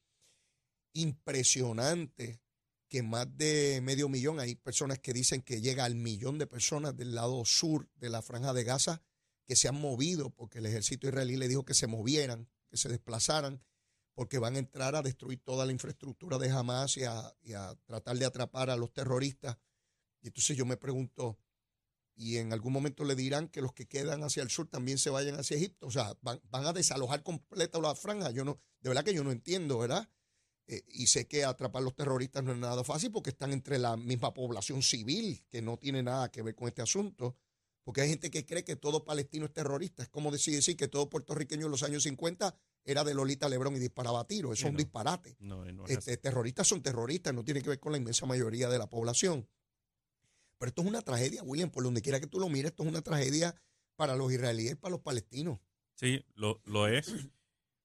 impresionante 0.93 2.41
que 2.89 3.03
más 3.03 3.27
de 3.37 3.79
medio 3.81 4.09
millón, 4.09 4.39
hay 4.39 4.55
personas 4.55 4.99
que 4.99 5.13
dicen 5.13 5.41
que 5.41 5.61
llega 5.61 5.85
al 5.85 5.95
millón 5.95 6.37
de 6.37 6.47
personas 6.47 6.97
del 6.97 7.15
lado 7.15 7.45
sur 7.45 7.87
de 7.95 8.09
la 8.09 8.21
franja 8.21 8.51
de 8.51 8.63
Gaza 8.63 9.01
que 9.45 9.55
se 9.55 9.67
han 9.67 9.81
movido 9.81 10.29
porque 10.29 10.59
el 10.59 10.67
ejército 10.67 11.07
israelí 11.07 11.35
le 11.35 11.47
dijo 11.47 11.65
que 11.65 11.73
se 11.73 11.87
movieran, 11.87 12.47
que 12.69 12.77
se 12.77 12.87
desplazaran, 12.87 13.63
porque 14.13 14.37
van 14.37 14.55
a 14.55 14.59
entrar 14.59 14.95
a 14.95 15.01
destruir 15.01 15.41
toda 15.43 15.65
la 15.65 15.71
infraestructura 15.71 16.37
de 16.37 16.51
Hamas 16.51 16.97
y 16.97 17.03
a, 17.03 17.33
tratar 17.85 18.17
de 18.17 18.25
atrapar 18.25 18.69
a 18.69 18.75
los 18.75 18.93
terroristas. 18.93 19.57
Y 20.21 20.27
entonces 20.27 20.55
yo 20.55 20.65
me 20.65 20.77
pregunto, 20.77 21.39
y 22.15 22.37
en 22.37 22.53
algún 22.53 22.73
momento 22.73 23.03
le 23.05 23.15
dirán 23.15 23.47
que 23.47 23.61
los 23.61 23.73
que 23.73 23.87
quedan 23.87 24.23
hacia 24.23 24.43
el 24.43 24.51
sur 24.51 24.67
también 24.67 24.97
se 24.97 25.09
vayan 25.09 25.39
hacia 25.39 25.57
Egipto, 25.57 25.87
o 25.87 25.91
sea, 25.91 26.15
van, 26.21 26.39
van 26.51 26.65
a 26.65 26.73
desalojar 26.73 27.23
completa 27.23 27.79
la 27.79 27.95
franja. 27.95 28.29
Yo 28.29 28.45
no, 28.45 28.59
de 28.81 28.89
verdad 28.89 29.03
que 29.03 29.13
yo 29.15 29.23
no 29.23 29.31
entiendo, 29.31 29.79
¿verdad? 29.79 30.09
Eh, 30.71 30.83
y 30.87 31.07
sé 31.07 31.27
que 31.27 31.43
atrapar 31.43 31.81
a 31.81 31.83
los 31.83 31.95
terroristas 31.95 32.43
no 32.43 32.51
es 32.51 32.57
nada 32.59 32.83
fácil 32.83 33.11
porque 33.11 33.31
están 33.31 33.51
entre 33.51 33.79
la 33.79 33.97
misma 33.97 34.35
población 34.35 34.83
civil, 34.83 35.43
que 35.49 35.63
no 35.63 35.77
tiene 35.77 36.03
nada 36.03 36.29
que 36.29 36.43
ver 36.43 36.53
con 36.53 36.67
este 36.67 36.83
asunto. 36.83 37.35
Porque 37.83 38.01
hay 38.01 38.09
gente 38.09 38.29
que 38.29 38.45
cree 38.45 38.63
que 38.63 38.75
todo 38.75 39.03
palestino 39.03 39.45
es 39.45 39.51
terrorista. 39.51 40.03
Es 40.03 40.09
como 40.09 40.31
decir, 40.31 40.53
decir 40.53 40.77
que 40.77 40.87
todo 40.87 41.09
puertorriqueño 41.09 41.65
en 41.65 41.71
los 41.71 41.81
años 41.81 42.03
50 42.03 42.55
era 42.83 43.03
de 43.03 43.15
Lolita 43.15 43.49
Lebrón 43.49 43.77
y 43.77 43.79
disparaba 43.79 44.27
tiros. 44.27 44.59
Eso 44.59 44.67
es 44.67 44.71
un 44.71 44.77
disparate. 44.77 45.37
este, 45.87 46.17
terroristas 46.17 46.67
son 46.67 46.83
terroristas, 46.83 47.33
no 47.33 47.43
tiene 47.43 47.63
que 47.63 47.69
ver 47.69 47.79
con 47.79 47.91
la 47.91 47.97
inmensa 47.97 48.27
mayoría 48.27 48.69
de 48.69 48.77
la 48.77 48.87
población. 48.87 49.49
Pero 50.59 50.69
esto 50.69 50.81
es 50.83 50.87
una 50.87 51.01
tragedia, 51.01 51.41
William, 51.41 51.71
por 51.71 51.83
donde 51.83 52.03
quiera 52.03 52.19
que 52.19 52.27
tú 52.27 52.39
lo 52.39 52.47
mires, 52.47 52.71
esto 52.71 52.83
es 52.83 52.89
una 52.89 53.01
tragedia 53.01 53.55
para 53.95 54.15
los 54.15 54.31
israelíes 54.31 54.75
para 54.75 54.91
los 54.91 55.01
palestinos. 55.01 55.59
Sí, 55.95 56.23
lo, 56.35 56.61
lo 56.65 56.87
es. 56.87 57.11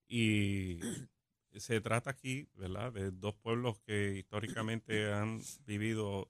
Y 0.06 0.80
se 1.56 1.80
trata 1.80 2.10
aquí, 2.10 2.48
¿verdad?, 2.54 2.92
de 2.92 3.10
dos 3.10 3.34
pueblos 3.34 3.78
que 3.80 4.16
históricamente 4.16 5.12
han 5.12 5.40
vivido 5.66 6.28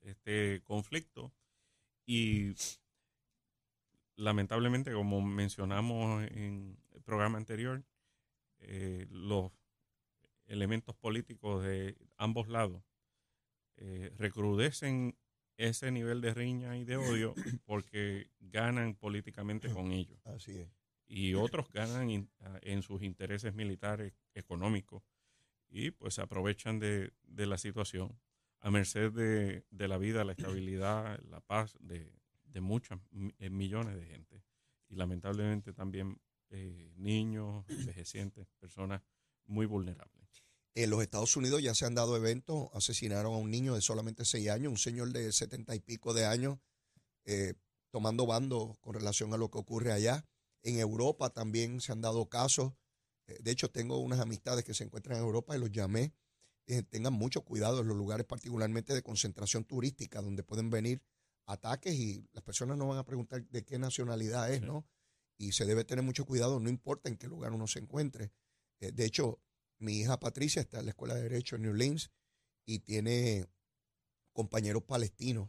este 0.00 0.62
conflicto 0.62 1.32
y 2.06 2.54
lamentablemente, 4.16 4.92
como 4.92 5.20
mencionamos 5.20 6.24
en 6.30 6.76
el 6.92 7.02
programa 7.02 7.38
anterior, 7.38 7.84
eh, 8.60 9.06
los 9.10 9.52
elementos 10.46 10.96
políticos 10.96 11.62
de 11.62 11.96
ambos 12.16 12.48
lados 12.48 12.82
eh, 13.76 14.12
recrudecen 14.16 15.16
ese 15.56 15.90
nivel 15.90 16.20
de 16.20 16.34
riña 16.34 16.76
y 16.76 16.84
de 16.84 16.96
odio 16.96 17.34
porque 17.64 18.30
ganan 18.40 18.94
políticamente 18.94 19.70
con 19.70 19.92
ellos. 19.92 20.18
Así 20.26 20.58
es 20.58 20.77
y 21.08 21.34
otros 21.34 21.72
ganan 21.72 22.30
ah, 22.40 22.58
en 22.62 22.82
sus 22.82 23.02
intereses 23.02 23.54
militares, 23.54 24.12
económicos, 24.34 25.02
y 25.68 25.90
pues 25.90 26.14
se 26.14 26.22
aprovechan 26.22 26.78
de, 26.78 27.12
la 27.24 27.58
situación 27.58 28.18
a 28.60 28.70
merced 28.70 29.10
de, 29.12 29.88
la 29.88 29.98
vida, 29.98 30.24
la 30.24 30.32
estabilidad, 30.32 31.18
la 31.24 31.40
paz 31.40 31.76
de, 31.80 32.12
de 32.44 32.60
muchas 32.60 33.00
eh, 33.38 33.50
millones 33.50 33.96
de 33.96 34.06
gente. 34.06 34.42
Y 34.88 34.96
lamentablemente 34.96 35.72
también 35.72 36.20
eh, 36.50 36.92
niños, 36.96 37.64
envejecientes, 37.68 38.46
personas 38.58 39.02
muy 39.46 39.66
vulnerables. 39.66 40.28
En 40.74 40.90
los 40.90 41.02
Estados 41.02 41.36
Unidos 41.36 41.62
ya 41.62 41.74
se 41.74 41.84
han 41.84 41.94
dado 41.94 42.16
eventos, 42.16 42.68
asesinaron 42.72 43.34
a 43.34 43.36
un 43.36 43.50
niño 43.50 43.74
de 43.74 43.80
solamente 43.80 44.24
seis 44.24 44.48
años, 44.48 44.70
un 44.70 44.78
señor 44.78 45.12
de 45.12 45.32
setenta 45.32 45.74
y 45.74 45.80
pico 45.80 46.14
de 46.14 46.24
años, 46.24 46.58
eh, 47.24 47.54
tomando 47.90 48.26
bando 48.26 48.76
con 48.80 48.94
relación 48.94 49.34
a 49.34 49.36
lo 49.36 49.50
que 49.50 49.58
ocurre 49.58 49.92
allá. 49.92 50.24
En 50.62 50.78
Europa 50.78 51.30
también 51.30 51.80
se 51.80 51.92
han 51.92 52.00
dado 52.00 52.28
casos. 52.28 52.72
Eh, 53.26 53.38
de 53.40 53.50
hecho, 53.50 53.70
tengo 53.70 53.98
unas 53.98 54.20
amistades 54.20 54.64
que 54.64 54.74
se 54.74 54.84
encuentran 54.84 55.18
en 55.18 55.24
Europa 55.24 55.56
y 55.56 55.60
los 55.60 55.70
llamé. 55.70 56.14
tengan 56.90 57.14
mucho 57.14 57.44
cuidado 57.44 57.80
en 57.80 57.88
los 57.88 57.96
lugares 57.96 58.26
particularmente 58.26 58.94
de 58.94 59.02
concentración 59.02 59.64
turística 59.64 60.20
donde 60.20 60.42
pueden 60.42 60.68
venir 60.68 61.02
ataques 61.48 61.94
y 61.94 62.28
las 62.32 62.44
personas 62.44 62.76
no 62.76 62.86
van 62.86 62.98
a 62.98 63.04
preguntar 63.04 63.46
de 63.48 63.64
qué 63.64 63.78
nacionalidad 63.78 64.52
es, 64.52 64.60
¿no? 64.60 64.86
Y 65.38 65.52
se 65.52 65.64
debe 65.64 65.84
tener 65.84 66.04
mucho 66.04 66.26
cuidado, 66.26 66.60
no 66.60 66.68
importa 66.68 67.08
en 67.08 67.16
qué 67.16 67.26
lugar 67.26 67.52
uno 67.52 67.66
se 67.66 67.78
encuentre. 67.78 68.32
Eh, 68.80 68.92
de 68.92 69.04
hecho, 69.04 69.40
mi 69.78 70.00
hija 70.00 70.20
Patricia 70.20 70.60
está 70.60 70.80
en 70.80 70.86
la 70.86 70.90
Escuela 70.90 71.14
de 71.14 71.22
Derecho 71.22 71.56
en 71.56 71.62
New 71.62 71.70
Orleans 71.70 72.10
y 72.66 72.80
tiene 72.80 73.46
compañeros 74.32 74.82
palestinos 74.82 75.48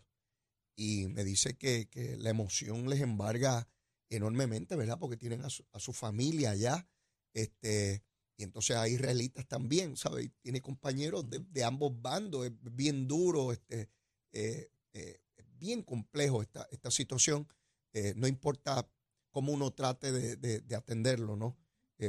y 0.75 1.07
me 1.07 1.23
dice 1.23 1.57
que, 1.57 1.89
que 1.89 2.15
la 2.17 2.29
emoción 2.29 2.89
les 2.89 3.01
embarga 3.01 3.67
enormemente, 4.09 4.75
¿verdad? 4.75 4.97
Porque 4.99 5.17
tienen 5.17 5.43
a 5.43 5.49
su, 5.49 5.93
familia 5.93 6.51
allá, 6.51 6.87
este, 7.33 8.03
y 8.37 8.43
entonces 8.43 8.75
hay 8.75 8.93
israelitas 8.93 9.47
también, 9.47 9.97
¿sabes? 9.97 10.31
Tiene 10.41 10.61
compañeros 10.61 11.25
de, 11.29 11.63
ambos 11.63 12.01
bandos, 12.01 12.47
es 12.47 12.53
bien 12.61 13.07
duro, 13.07 13.51
este, 13.51 13.89
eh, 14.31 14.71
eh, 14.93 15.21
es 15.35 15.45
bien 15.57 15.83
complejo 15.83 16.41
esta, 16.41 16.67
esta 16.71 16.89
situación, 16.91 17.47
eh, 17.93 18.13
no 18.15 18.27
importa 18.27 18.89
cómo 19.29 19.51
uno 19.51 19.71
trate 19.71 20.11
de, 20.11 20.75
atenderlo, 20.75 21.35
¿no? 21.35 21.57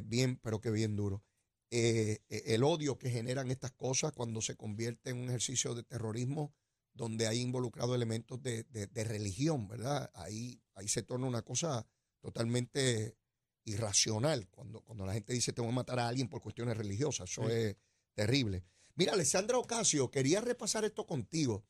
Bien, 0.05 0.37
pero 0.37 0.61
que 0.61 0.71
bien 0.71 0.95
duro. 0.95 1.25
el 1.71 2.63
odio 2.63 2.97
que 2.97 3.11
generan 3.11 3.51
estas 3.51 3.73
cosas 3.73 4.13
cuando 4.13 4.41
se 4.41 4.57
convierte 4.57 5.11
en 5.11 5.19
un 5.19 5.29
ejercicio 5.29 5.75
de 5.75 5.83
terrorismo 5.83 6.55
donde 6.93 7.27
hay 7.27 7.41
involucrado 7.41 7.95
elementos 7.95 8.43
de, 8.43 8.65
religión, 9.05 9.69
¿verdad? 9.69 10.11
Ahí, 10.15 10.61
ahí 10.75 10.89
se 10.89 11.03
torna 11.03 11.27
una 11.27 11.43
cosa 11.43 11.87
totalmente 12.21 13.17
irracional 13.65 14.49
cuando, 14.51 14.83
cuando 14.83 15.07
la 15.07 15.13
gente 15.13 15.33
dice 15.33 15.53
tengo 15.53 15.69
que 15.69 15.75
matar 15.75 15.99
a 15.99 16.09
alguien 16.09 16.29
por 16.29 16.43
cuestiones 16.43 16.77
religiosas. 16.77 17.31
Eso 17.31 17.49
es 17.49 17.77
terrible. 18.15 18.65
Mira, 18.95 19.13
Alessandra 19.13 19.59
Ocasio, 19.59 20.11
quería 20.11 20.41
repasar 20.41 20.85
esto 20.85 21.07
contigo. 21.07 21.65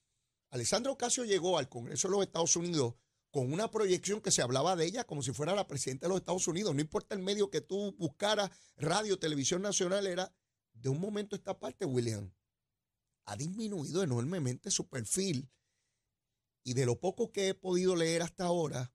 Alessandra 0.50 0.92
Ocasio 0.92 1.24
llegó 1.24 1.58
al 1.58 1.68
Congreso 1.68 2.08
de 2.08 2.12
los 2.12 2.22
Estados 2.22 2.56
Unidos 2.56 2.94
con 3.30 3.52
una 3.52 3.70
proyección 3.70 4.20
que 4.20 4.32
se 4.32 4.42
hablaba 4.42 4.74
de 4.74 4.86
ella 4.86 5.04
como 5.04 5.22
si 5.22 5.32
fuera 5.32 5.54
la 5.54 5.68
presidenta 5.68 6.06
de 6.06 6.10
los 6.10 6.18
Estados 6.20 6.48
Unidos. 6.48 6.74
No 6.74 6.80
importa 6.80 7.14
el 7.14 7.22
medio 7.22 7.50
que 7.50 7.60
tú 7.60 7.94
buscaras, 7.98 8.50
radio, 8.76 9.18
televisión 9.18 9.62
nacional, 9.62 10.06
era 10.06 10.34
de 10.72 10.88
un 10.88 10.98
momento 11.00 11.36
esta 11.36 11.58
parte, 11.58 11.84
William 11.84 12.32
ha 13.30 13.36
disminuido 13.36 14.02
enormemente 14.02 14.72
su 14.72 14.88
perfil 14.88 15.48
y 16.64 16.74
de 16.74 16.84
lo 16.84 16.98
poco 16.98 17.30
que 17.30 17.48
he 17.48 17.54
podido 17.54 17.94
leer 17.94 18.22
hasta 18.22 18.44
ahora, 18.44 18.92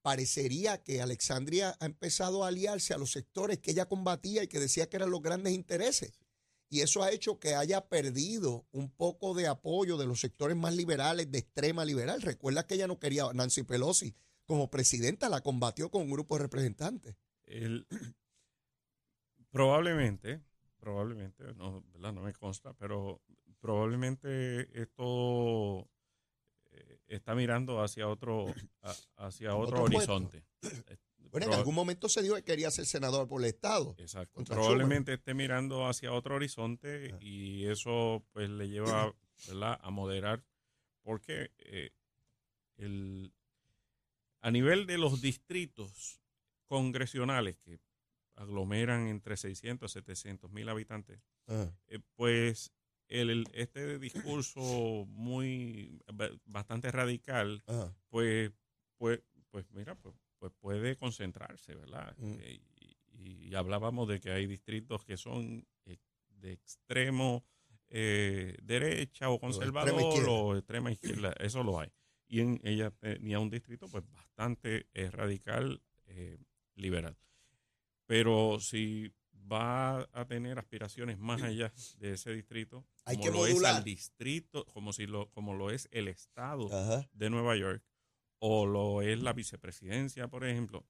parecería 0.00 0.82
que 0.82 1.02
Alexandria 1.02 1.76
ha 1.78 1.84
empezado 1.84 2.42
a 2.42 2.48
aliarse 2.48 2.94
a 2.94 2.98
los 2.98 3.12
sectores 3.12 3.58
que 3.58 3.72
ella 3.72 3.86
combatía 3.86 4.42
y 4.42 4.48
que 4.48 4.60
decía 4.60 4.88
que 4.88 4.96
eran 4.96 5.10
los 5.10 5.20
grandes 5.20 5.52
intereses. 5.52 6.12
Y 6.70 6.80
eso 6.80 7.02
ha 7.02 7.10
hecho 7.12 7.38
que 7.38 7.54
haya 7.54 7.86
perdido 7.86 8.66
un 8.72 8.90
poco 8.90 9.34
de 9.34 9.46
apoyo 9.46 9.98
de 9.98 10.06
los 10.06 10.20
sectores 10.20 10.56
más 10.56 10.74
liberales, 10.74 11.30
de 11.30 11.38
extrema 11.38 11.84
liberal. 11.84 12.22
Recuerda 12.22 12.66
que 12.66 12.74
ella 12.74 12.86
no 12.86 12.98
quería 12.98 13.30
Nancy 13.34 13.62
Pelosi 13.62 14.14
como 14.46 14.70
presidenta, 14.70 15.28
la 15.28 15.42
combatió 15.42 15.90
con 15.90 16.02
un 16.02 16.10
grupo 16.10 16.36
de 16.36 16.44
representantes. 16.44 17.14
probablemente, 19.52 20.42
probablemente, 20.84 21.54
no, 21.54 21.82
¿verdad? 21.94 22.12
no 22.12 22.20
me 22.20 22.34
consta, 22.34 22.74
pero 22.74 23.22
probablemente 23.58 24.68
esto 24.78 25.88
eh, 26.70 26.98
está 27.06 27.34
mirando 27.34 27.82
hacia 27.82 28.06
otro, 28.06 28.46
hacia 29.16 29.56
otro, 29.56 29.84
horizonte. 29.84 30.44
Bueno, 31.30 31.46
en 31.46 31.54
algún 31.54 31.74
momento 31.74 32.08
se 32.08 32.22
dijo 32.22 32.34
que 32.36 32.44
quería 32.44 32.70
ser 32.70 32.84
senador 32.84 33.26
por 33.26 33.40
el 33.40 33.48
Estado. 33.48 33.96
Exacto. 33.98 34.44
Probablemente 34.44 35.14
esté 35.14 35.32
mirando 35.32 35.88
hacia 35.88 36.12
otro 36.12 36.36
horizonte 36.36 37.16
y 37.18 37.66
eso 37.66 38.22
pues 38.32 38.50
le 38.50 38.68
lleva 38.68 39.14
a 39.80 39.90
moderar 39.90 40.44
porque 41.02 41.50
eh, 41.58 41.90
el, 42.76 43.32
a 44.42 44.50
nivel 44.50 44.86
de 44.86 44.98
los 44.98 45.22
distritos 45.22 46.20
congresionales 46.66 47.56
que 47.64 47.80
aglomeran 48.36 49.06
entre 49.08 49.36
600 49.36 49.90
y 49.90 49.94
700 49.94 50.50
mil 50.50 50.68
habitantes, 50.68 51.20
eh, 51.88 51.98
pues 52.16 52.72
el, 53.08 53.30
el- 53.30 53.46
este 53.52 53.98
discurso 53.98 54.60
muy 55.08 56.02
ba- 56.12 56.30
bastante 56.46 56.90
radical, 56.90 57.62
pues, 58.08 58.50
pues, 58.98 59.20
pues 59.50 59.70
mira, 59.70 59.94
pues, 59.96 60.14
pues 60.38 60.52
puede 60.60 60.96
concentrarse, 60.96 61.74
¿verdad? 61.74 62.14
Mm. 62.18 62.34
Eh, 62.40 62.60
y, 62.76 63.46
y 63.48 63.54
hablábamos 63.54 64.08
de 64.08 64.20
que 64.20 64.30
hay 64.30 64.46
distritos 64.46 65.04
que 65.04 65.16
son 65.16 65.66
eh, 65.86 65.98
de 66.28 66.52
extremo 66.52 67.44
eh, 67.88 68.56
derecha 68.62 69.30
o 69.30 69.38
conservador 69.38 69.92
o 70.28 70.56
extrema 70.56 70.90
izquierda, 70.90 71.32
eso 71.38 71.62
lo 71.62 71.78
hay. 71.78 71.90
Y 72.26 72.40
en, 72.40 72.60
ella 72.64 72.90
tenía 72.90 73.38
un 73.38 73.50
distrito 73.50 73.86
pues 73.88 74.02
bastante 74.10 74.88
radical, 75.12 75.80
liberal. 76.74 77.16
Pero 78.06 78.60
si 78.60 79.12
va 79.32 80.08
a 80.12 80.26
tener 80.26 80.58
aspiraciones 80.58 81.18
más 81.18 81.42
allá 81.42 81.72
de 81.98 82.12
ese 82.12 82.32
distrito, 82.32 82.86
Hay 83.04 83.16
como 83.16 83.26
que 83.26 83.30
lo 83.38 83.46
es 83.46 83.62
al 83.64 83.84
distrito, 83.84 84.64
como 84.66 84.92
si 84.92 85.06
lo, 85.06 85.30
como 85.30 85.54
lo 85.54 85.70
es 85.70 85.88
el 85.92 86.08
estado 86.08 86.72
Ajá. 86.72 87.08
de 87.12 87.30
Nueva 87.30 87.56
York 87.56 87.84
o 88.40 88.66
lo 88.66 89.02
es 89.02 89.20
la 89.22 89.32
vicepresidencia, 89.32 90.28
por 90.28 90.44
ejemplo, 90.44 90.86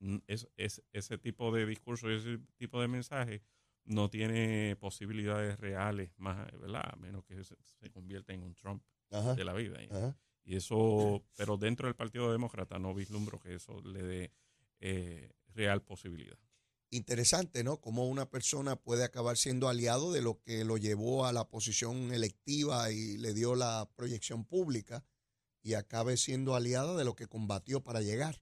mm, 0.00 0.18
es, 0.26 0.48
es- 0.56 0.82
ese 0.92 1.18
tipo 1.18 1.52
de 1.52 1.66
discurso 1.66 2.10
y 2.10 2.16
ese 2.16 2.38
tipo 2.56 2.80
de 2.80 2.88
mensaje 2.88 3.42
no 3.84 4.10
tiene 4.10 4.76
posibilidades 4.76 5.58
reales 5.58 6.12
más, 6.18 6.50
¿verdad? 6.58 6.82
A 6.92 6.96
menos 6.96 7.24
que 7.24 7.42
se, 7.44 7.56
se 7.62 7.90
convierta 7.90 8.32
en 8.34 8.42
un 8.42 8.54
Trump 8.54 8.82
Ajá. 9.10 9.34
de 9.34 9.44
la 9.44 9.54
vida. 9.54 9.78
Ajá. 9.90 10.18
y 10.44 10.56
eso, 10.56 11.24
pero 11.36 11.56
dentro 11.58 11.88
del 11.88 11.96
Partido 11.96 12.32
Demócrata 12.32 12.78
no 12.78 12.94
vislumbro 12.94 13.38
que 13.38 13.54
eso 13.54 13.80
le 13.82 14.02
dé 14.02 14.32
eh, 14.80 15.30
real 15.58 15.82
posibilidad. 15.82 16.38
Interesante, 16.90 17.64
¿no? 17.64 17.80
Cómo 17.80 18.08
una 18.08 18.30
persona 18.30 18.76
puede 18.76 19.04
acabar 19.04 19.36
siendo 19.36 19.68
aliado 19.68 20.12
de 20.12 20.22
lo 20.22 20.40
que 20.40 20.64
lo 20.64 20.78
llevó 20.78 21.26
a 21.26 21.32
la 21.32 21.48
posición 21.48 22.14
electiva 22.14 22.90
y 22.90 23.18
le 23.18 23.34
dio 23.34 23.54
la 23.56 23.90
proyección 23.94 24.44
pública 24.44 25.04
y 25.62 25.74
acabe 25.74 26.16
siendo 26.16 26.54
aliada 26.54 26.96
de 26.96 27.04
lo 27.04 27.14
que 27.14 27.26
combatió 27.26 27.82
para 27.82 28.00
llegar. 28.00 28.40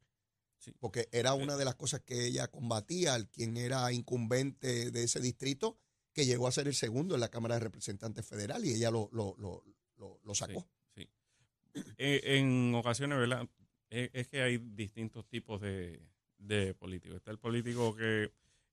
Sí. 0.59 0.73
Porque 0.79 1.09
era 1.11 1.35
una 1.35 1.57
de 1.57 1.65
las 1.65 1.75
cosas 1.75 2.03
que 2.03 2.27
ella 2.27 2.49
combatía, 2.49 3.15
al 3.15 3.29
quien 3.29 3.57
era 3.57 3.91
incumbente 3.93 4.91
de 4.91 5.03
ese 5.03 5.21
distrito, 5.21 5.77
que 6.13 6.27
llegó 6.27 6.47
a 6.47 6.53
ser 6.53 6.69
el 6.69 6.75
segundo 6.75 7.15
en 7.15 7.21
la 7.21 7.31
Cámara 7.31 7.55
de 7.55 7.61
Representantes 7.61 8.25
Federal 8.27 8.65
y 8.65 8.73
ella 8.73 8.91
lo, 8.91 9.09
lo, 9.13 9.35
lo, 9.39 10.21
lo, 10.23 10.35
sacó. 10.35 10.69
Sí. 10.95 11.09
sí. 11.75 11.83
Eh, 11.99 12.21
en 12.39 12.75
ocasiones, 12.75 13.19
¿verdad? 13.19 13.49
Es, 13.91 14.11
es 14.13 14.29
que 14.29 14.43
hay 14.43 14.59
distintos 14.59 15.27
tipos 15.27 15.61
de, 15.61 16.01
de 16.39 16.75
políticos. 16.75 17.17
Está 17.17 17.31
el 17.31 17.39
político 17.39 17.95
que 17.97 18.33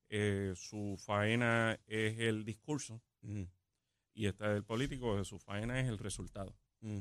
eh, 0.10 0.54
su 0.56 0.96
faena 1.00 1.80
es 1.88 2.20
el 2.20 2.44
discurso 2.46 3.02
Mm, 3.22 3.44
y 4.16 4.26
está 4.28 4.52
el 4.54 4.64
político 4.66 5.16
que 5.18 5.24
su 5.24 5.40
faena 5.40 5.80
es 5.80 5.88
el 5.88 5.98
resultado. 5.98 6.54
mm, 6.82 7.00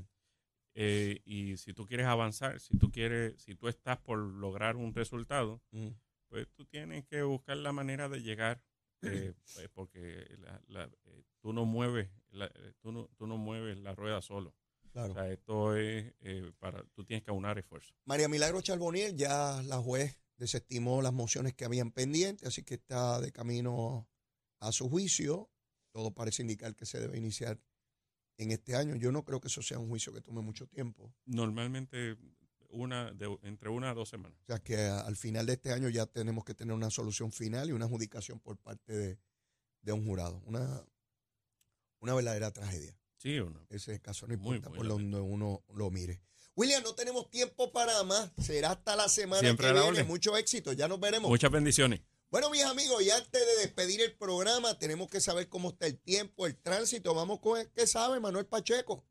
Eh, 0.74 1.20
y 1.24 1.56
si 1.58 1.74
tú 1.74 1.84
quieres 1.86 2.06
avanzar, 2.06 2.58
si 2.60 2.78
tú 2.78 2.90
quieres, 2.90 3.42
si 3.42 3.54
tú 3.54 3.68
estás 3.68 3.98
por 3.98 4.18
lograr 4.18 4.76
un 4.76 4.94
resultado, 4.94 5.60
mm. 5.72 5.88
pues 6.28 6.48
tú 6.54 6.64
tienes 6.64 7.04
que 7.06 7.22
buscar 7.22 7.56
la 7.58 7.72
manera 7.72 8.08
de 8.08 8.22
llegar, 8.22 8.62
eh, 9.02 9.34
pues, 9.54 9.68
porque 9.74 10.34
la- 10.38 10.62
la- 10.68 10.90
eh, 11.06 11.24
tú 11.40 11.52
no 11.52 11.64
mueves, 11.66 12.08
la, 12.30 12.46
eh, 12.46 12.72
tú 12.80 12.92
no, 12.92 13.08
tú 13.16 13.26
no 13.26 13.36
mueves 13.36 13.76
la 13.78 13.94
rueda 13.94 14.22
solo. 14.22 14.54
Claro. 14.92 15.10
O 15.12 15.14
sea, 15.14 15.30
esto 15.30 15.74
es 15.76 16.14
eh, 16.20 16.52
para, 16.58 16.82
tú 16.94 17.04
tienes 17.04 17.24
que 17.24 17.30
aunar 17.32 17.58
esfuerzos. 17.58 17.94
María 18.04 18.28
Milagro 18.28 18.60
Charboniel, 18.62 19.16
ya 19.16 19.60
la 19.64 19.78
juez 19.78 20.21
desestimó 20.36 21.02
las 21.02 21.12
mociones 21.12 21.54
que 21.54 21.64
habían 21.64 21.90
pendientes, 21.92 22.48
así 22.48 22.62
que 22.62 22.74
está 22.74 23.20
de 23.20 23.32
camino 23.32 24.08
a 24.60 24.72
su 24.72 24.88
juicio. 24.88 25.50
Todo 25.92 26.12
parece 26.12 26.42
indicar 26.42 26.74
que 26.74 26.86
se 26.86 26.98
debe 27.00 27.18
iniciar 27.18 27.60
en 28.38 28.50
este 28.50 28.74
año. 28.76 28.96
Yo 28.96 29.12
no 29.12 29.24
creo 29.24 29.40
que 29.40 29.48
eso 29.48 29.62
sea 29.62 29.78
un 29.78 29.88
juicio 29.88 30.12
que 30.12 30.20
tome 30.20 30.40
mucho 30.40 30.66
tiempo. 30.66 31.14
Normalmente 31.26 32.16
una 32.70 33.12
de, 33.12 33.38
entre 33.42 33.68
una 33.68 33.90
a 33.90 33.94
dos 33.94 34.08
semanas. 34.08 34.38
O 34.42 34.46
sea 34.46 34.58
que 34.58 34.76
a- 34.78 35.00
al 35.00 35.16
final 35.16 35.44
de 35.46 35.52
este 35.52 35.72
año 35.72 35.88
ya 35.90 36.06
tenemos 36.06 36.44
que 36.44 36.54
tener 36.54 36.74
una 36.74 36.90
solución 36.90 37.30
final 37.30 37.68
y 37.68 37.72
una 37.72 37.84
adjudicación 37.84 38.40
por 38.40 38.56
parte 38.56 38.92
de, 38.94 39.18
de 39.82 39.92
un 39.92 40.06
jurado. 40.06 40.40
Una, 40.46 40.82
una 42.00 42.14
verdadera 42.14 42.50
tragedia. 42.50 42.96
Sí 43.18 43.38
o 43.38 43.50
no. 43.50 43.66
Ese 43.68 44.00
caso 44.00 44.26
no 44.26 44.36
Muy, 44.38 44.56
importa 44.56 44.70
muy 44.70 44.78
por 44.78 44.88
donde 44.88 45.20
uno 45.20 45.62
lo 45.74 45.90
mire. 45.90 46.22
William, 46.54 46.82
no 46.82 46.94
tenemos 46.94 47.30
tiempo 47.30 47.72
para 47.72 48.02
más. 48.02 48.30
Será 48.38 48.72
hasta 48.72 48.94
la 48.94 49.08
semana 49.08 49.40
Siempre 49.40 49.68
que 49.68 49.74
la 49.74 49.82
viene. 49.82 50.04
Mucho 50.04 50.36
éxito. 50.36 50.72
Ya 50.72 50.86
nos 50.86 51.00
veremos. 51.00 51.30
Muchas 51.30 51.50
bendiciones. 51.50 52.00
Bueno, 52.30 52.50
mis 52.50 52.64
amigos, 52.64 53.02
y 53.02 53.10
antes 53.10 53.46
de 53.46 53.62
despedir 53.62 54.00
el 54.00 54.16
programa, 54.16 54.78
tenemos 54.78 55.08
que 55.08 55.20
saber 55.20 55.48
cómo 55.48 55.70
está 55.70 55.86
el 55.86 55.98
tiempo, 55.98 56.46
el 56.46 56.56
tránsito. 56.56 57.14
Vamos 57.14 57.40
con 57.40 57.60
el 57.60 57.70
que 57.72 57.86
sabe, 57.86 58.20
Manuel 58.20 58.46
Pacheco. 58.46 59.04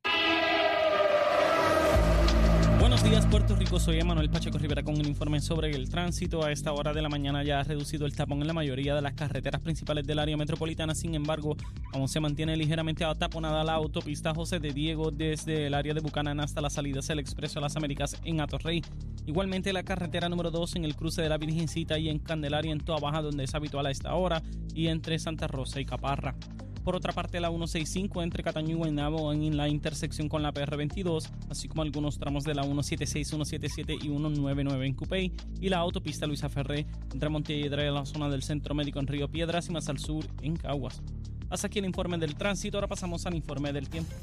Puerto 3.32 3.56
Rico. 3.56 3.80
Soy 3.80 3.98
Emanuel 3.98 4.30
Pacheco 4.30 4.58
Rivera 4.58 4.84
con 4.84 4.96
un 5.00 5.06
informe 5.06 5.40
sobre 5.40 5.72
el 5.72 5.90
tránsito. 5.90 6.44
A 6.44 6.52
esta 6.52 6.74
hora 6.74 6.92
de 6.92 7.02
la 7.02 7.08
mañana 7.08 7.46
ya 7.46 7.62
ha 7.62 7.64
reducido 7.64 8.06
el 8.06 8.14
tapón 8.14 8.42
en 8.42 8.48
la 8.48 8.52
mayoría 8.52 8.94
de 8.94 9.02
las 9.02 9.14
carreteras 9.14 9.62
principales 9.62 10.06
del 10.06 10.20
área 10.20 10.36
metropolitana. 10.36 10.94
Sin 10.94 11.16
embargo, 11.16 11.56
aún 11.94 12.10
se 12.10 12.20
mantiene 12.20 12.58
ligeramente 12.58 13.06
ataponada 13.06 13.64
la 13.64 13.76
autopista 13.76 14.34
José 14.34 14.60
de 14.60 14.74
Diego 14.74 15.12
desde 15.12 15.68
el 15.68 15.76
área 15.76 15.94
de 15.94 16.02
Bucanán 16.02 16.42
hasta 16.42 16.60
la 16.60 16.70
salida 16.70 17.00
del 17.00 17.20
Expreso 17.20 17.60
a 17.60 17.62
las 17.62 17.78
Américas 17.78 18.20
en 18.26 18.42
Atorrey. 18.42 18.84
Igualmente 19.26 19.72
la 19.72 19.84
carretera 19.84 20.28
número 20.28 20.52
2 20.52 20.76
en 20.76 20.84
el 20.84 20.98
cruce 20.98 21.22
de 21.22 21.30
la 21.30 21.38
Virgencita 21.38 21.98
y 21.98 22.10
en 22.10 22.20
Candelaria 22.20 22.74
en 22.74 22.82
Toa 22.82 23.00
Baja, 23.00 23.22
donde 23.22 23.46
es 23.46 23.56
habitual 23.56 23.86
a 23.86 23.92
esta 23.92 24.14
hora, 24.14 24.44
y 24.76 24.88
entre 24.88 25.18
Santa 25.20 25.48
Rosa 25.48 25.80
y 25.80 25.86
Caparra. 25.86 26.36
Por 26.84 26.96
otra 26.96 27.14
parte, 27.14 27.40
la 27.40 27.50
165 27.50 28.24
entre 28.24 28.44
Cataño 28.44 28.72
y 28.72 28.74
Guaynabo 28.74 29.32
en 29.34 29.56
la 29.56 29.70
intersección 29.70 30.28
con 30.28 30.42
la 30.42 30.54
PR22, 30.54 31.30
así 31.50 31.68
como 31.68 31.84
algunos 31.84 32.18
tramos 32.18 32.44
de 32.44 32.56
la 32.56 32.64
176, 32.64 33.28
177 33.28 33.94
y 33.94 34.08
199 34.08 34.88
en 34.88 34.94
Cupey, 34.94 35.32
y 35.60 35.70
la 35.70 35.78
autopista 35.78 36.26
Luisa 36.26 36.50
Ferré 36.50 36.88
entre 37.14 37.30
Montelledra 37.30 37.86
y 37.86 37.94
la 37.94 38.06
zona 38.06 38.30
del 38.30 38.42
Centro 38.42 38.74
Médico 38.74 39.00
en 39.00 39.08
Río 39.08 39.30
Piedras 39.30 39.70
y 39.70 39.72
más 39.72 39.90
al 39.90 40.00
sur 40.00 40.26
en 40.42 40.56
Caguas. 40.56 41.02
Hasta 41.52 41.68
aquí 41.68 41.80
el 41.80 41.86
informe 41.86 42.18
del 42.18 42.36
tránsito, 42.36 42.78
ahora 42.78 42.88
pasamos 42.88 43.26
al 43.26 43.36
informe 43.36 43.74
del 43.74 43.90
tiempo. 43.90 44.14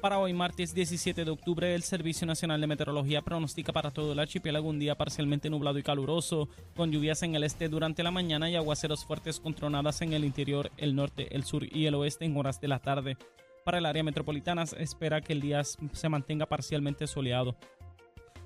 Para 0.00 0.18
hoy, 0.18 0.32
martes 0.32 0.72
17 0.72 1.26
de 1.26 1.30
octubre, 1.30 1.74
el 1.74 1.82
Servicio 1.82 2.26
Nacional 2.26 2.58
de 2.58 2.66
Meteorología 2.66 3.20
pronostica 3.20 3.70
para 3.70 3.90
todo 3.90 4.12
el 4.12 4.18
archipiélago 4.18 4.66
un 4.66 4.78
día 4.78 4.96
parcialmente 4.96 5.50
nublado 5.50 5.78
y 5.78 5.82
caluroso, 5.82 6.48
con 6.74 6.90
lluvias 6.90 7.22
en 7.22 7.34
el 7.34 7.44
este 7.44 7.68
durante 7.68 8.02
la 8.02 8.10
mañana 8.10 8.48
y 8.48 8.56
aguaceros 8.56 9.04
fuertes 9.04 9.40
con 9.40 9.52
tronadas 9.52 10.00
en 10.00 10.14
el 10.14 10.24
interior, 10.24 10.70
el 10.78 10.96
norte, 10.96 11.28
el 11.36 11.44
sur 11.44 11.64
y 11.70 11.84
el 11.84 11.96
oeste 11.96 12.24
en 12.24 12.34
horas 12.34 12.62
de 12.62 12.68
la 12.68 12.78
tarde. 12.78 13.18
Para 13.62 13.76
el 13.76 13.84
área 13.84 14.02
metropolitana 14.02 14.64
se 14.64 14.82
espera 14.82 15.20
que 15.20 15.34
el 15.34 15.42
día 15.42 15.62
se 15.64 16.08
mantenga 16.08 16.46
parcialmente 16.46 17.06
soleado. 17.06 17.56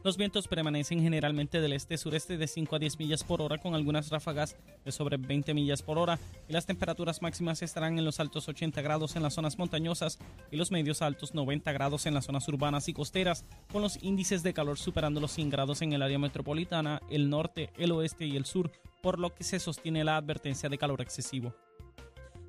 Los 0.05 0.19
vientos 0.19 0.49
permanecen 0.49 1.01
generalmente 1.01 1.63
del 1.63 1.73
este-sureste 1.73 2.37
de 2.37 2.47
5 2.47 2.77
a 2.77 2.79
10 2.79 2.99
millas 2.99 3.25
por 3.25 3.41
hora 3.41 3.57
con 3.57 3.75
algunas 3.75 4.11
ráfagas 4.11 4.55
de 4.85 4.93
sobre 4.93 5.17
20 5.17 5.55
millas 5.55 5.81
por 5.81 5.97
hora 5.97 6.19
y 6.47 6.53
las 6.53 6.67
temperaturas 6.67 7.23
máximas 7.23 7.63
estarán 7.63 7.99
en 7.99 8.05
los 8.05 8.21
altos 8.21 8.47
80 8.47 8.83
grados 8.83 9.17
en 9.17 9.23
las 9.23 9.33
zonas 9.33 9.57
montañosas 9.57 10.19
y 10.51 10.57
los 10.57 10.71
medios 10.71 11.01
altos 11.01 11.33
90 11.33 11.73
grados 11.73 12.05
en 12.05 12.13
las 12.13 12.27
zonas 12.27 12.47
urbanas 12.49 12.87
y 12.91 12.93
costeras 12.93 13.47
con 13.73 13.81
los 13.81 13.97
índices 14.03 14.43
de 14.43 14.53
calor 14.53 14.77
superando 14.77 15.23
los 15.23 15.33
100 15.33 15.49
grados 15.49 15.81
en 15.81 15.95
el 15.95 16.03
área 16.03 16.19
metropolitana, 16.19 17.01
el 17.09 17.31
norte, 17.31 17.71
el 17.79 17.91
oeste 17.93 18.27
y 18.27 18.37
el 18.37 18.45
sur, 18.45 18.71
por 19.03 19.19
lo 19.19 19.35
que 19.35 19.43
se 19.43 19.59
sostiene 19.59 20.05
la 20.05 20.19
advertencia 20.19 20.69
de 20.69 20.77
calor 20.77 21.01
excesivo. 21.01 21.55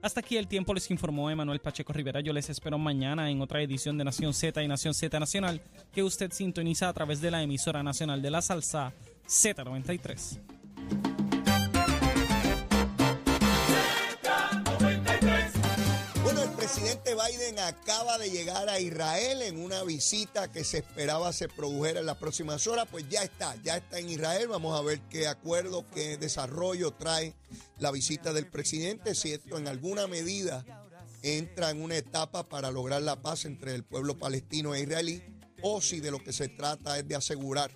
Hasta 0.06 0.20
aquí 0.20 0.38
el 0.38 0.48
tiempo 0.48 0.72
les 0.72 0.92
informó 0.92 1.32
Emanuel 1.32 1.60
Pacheco 1.60 1.92
Rivera. 1.92 2.20
Yo 2.22 2.32
les 2.32 2.48
espero 2.52 2.78
mañana 2.78 3.32
en 3.32 3.42
otra 3.42 3.60
edición 3.64 3.98
de 3.98 4.04
Nación 4.04 4.36
Z 4.36 4.62
y 4.62 4.68
Nación 4.68 4.94
Z 4.94 5.20
Nacional 5.20 5.64
que 5.92 6.04
usted 6.04 6.32
sintoniza 6.32 6.88
a 6.88 6.94
través 6.94 7.22
de 7.22 7.32
la 7.32 7.42
emisora 7.42 7.82
nacional 7.82 8.22
de 8.22 8.30
la 8.30 8.44
salsa 8.44 8.94
Z93. 9.28 11.15
Presidente 16.76 17.16
Biden 17.16 17.58
acaba 17.60 18.18
de 18.18 18.30
llegar 18.30 18.68
a 18.68 18.82
Israel 18.82 19.42
en 19.44 19.64
una 19.64 19.84
visita 19.84 20.52
que 20.52 20.66
se 20.66 20.80
esperaba 20.80 21.32
se 21.32 21.48
produjera 21.48 22.02
en 22.02 22.06
las 22.06 22.18
próximas 22.18 22.68
horas. 22.68 22.86
Pues 22.92 23.08
ya 23.08 23.24
está, 23.24 23.56
ya 23.64 23.78
está 23.78 23.98
en 23.98 24.10
Israel. 24.10 24.50
Vamos 24.50 24.78
a 24.78 24.84
ver 24.84 25.00
qué 25.10 25.28
acuerdo, 25.28 25.86
qué 25.94 26.18
desarrollo 26.18 26.92
trae 26.92 27.34
la 27.80 27.92
visita 27.92 28.34
del 28.34 28.48
presidente. 28.48 29.16
Si 29.16 29.32
esto 29.32 29.58
en 29.58 29.70
alguna 29.70 30.08
medida 30.08 30.66
entra 31.22 31.70
en 31.70 31.82
una 31.82 31.96
etapa 31.96 32.44
para 32.44 32.72
lograr 32.72 33.02
la 33.02 33.22
paz 33.22 33.46
entre 33.46 33.74
el 33.74 33.86
pueblo 33.86 34.20
palestino 34.20 34.76
e 34.76 34.82
israelí, 34.82 35.24
o 35.62 35.80
si 35.80 36.02
de 36.02 36.12
lo 36.12 36.22
que 36.22 36.34
se 36.34 36.50
trata 36.50 37.00
es 37.00 37.08
de 37.08 37.16
asegurar 37.16 37.72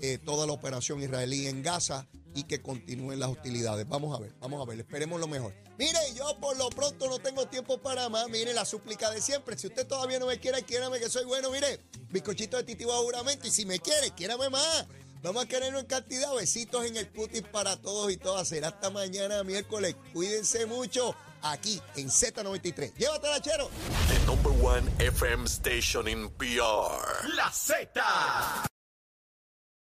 eh, 0.00 0.18
toda 0.18 0.48
la 0.48 0.52
operación 0.52 1.00
israelí 1.00 1.46
en 1.46 1.62
Gaza 1.62 2.08
y 2.34 2.44
que 2.44 2.60
continúen 2.60 3.20
las 3.20 3.30
hostilidades. 3.30 3.88
Vamos 3.88 4.16
a 4.16 4.20
ver, 4.20 4.32
vamos 4.40 4.62
a 4.62 4.68
ver, 4.68 4.80
esperemos 4.80 5.20
lo 5.20 5.26
mejor. 5.26 5.54
Mire, 5.78 5.98
yo 6.14 6.38
por 6.40 6.56
lo 6.56 6.68
pronto 6.70 7.08
no 7.08 7.18
tengo 7.18 7.46
tiempo 7.46 7.78
para 7.78 8.08
más. 8.08 8.28
Mire, 8.28 8.52
la 8.54 8.64
súplica 8.64 9.10
de 9.10 9.20
siempre. 9.20 9.56
Si 9.58 9.66
usted 9.66 9.86
todavía 9.86 10.18
no 10.18 10.26
me 10.26 10.38
quiere, 10.38 10.62
quiérame 10.62 10.98
que 10.98 11.08
soy 11.08 11.24
bueno. 11.24 11.50
Mire, 11.50 11.80
bizcochito 12.10 12.56
de 12.56 12.64
titivo 12.64 12.92
a 12.92 12.98
juramento. 12.98 13.46
Y 13.46 13.50
si 13.50 13.66
me 13.66 13.78
quiere, 13.78 14.10
quiérame 14.10 14.50
más. 14.50 14.86
Vamos 15.22 15.44
a 15.44 15.48
quererlo 15.48 15.78
en 15.78 15.86
cantidad. 15.86 16.34
Besitos 16.34 16.84
en 16.84 16.96
el 16.96 17.08
putis 17.08 17.42
para 17.42 17.76
todos 17.76 18.12
y 18.12 18.16
todas. 18.16 18.48
Será 18.48 18.68
hasta 18.68 18.90
mañana, 18.90 19.42
miércoles. 19.44 19.96
Cuídense 20.12 20.66
mucho. 20.66 21.14
aquí 21.42 21.80
en 21.96 22.08
Z93. 22.08 22.94
Llévatela, 22.96 23.40
Chero. 23.40 23.70
The 24.08 24.26
number 24.26 24.52
one 24.52 24.88
FM 24.98 25.46
station 25.46 26.08
in 26.08 26.28
PR. 26.38 27.28
La 27.36 27.50
Z. 27.50 28.71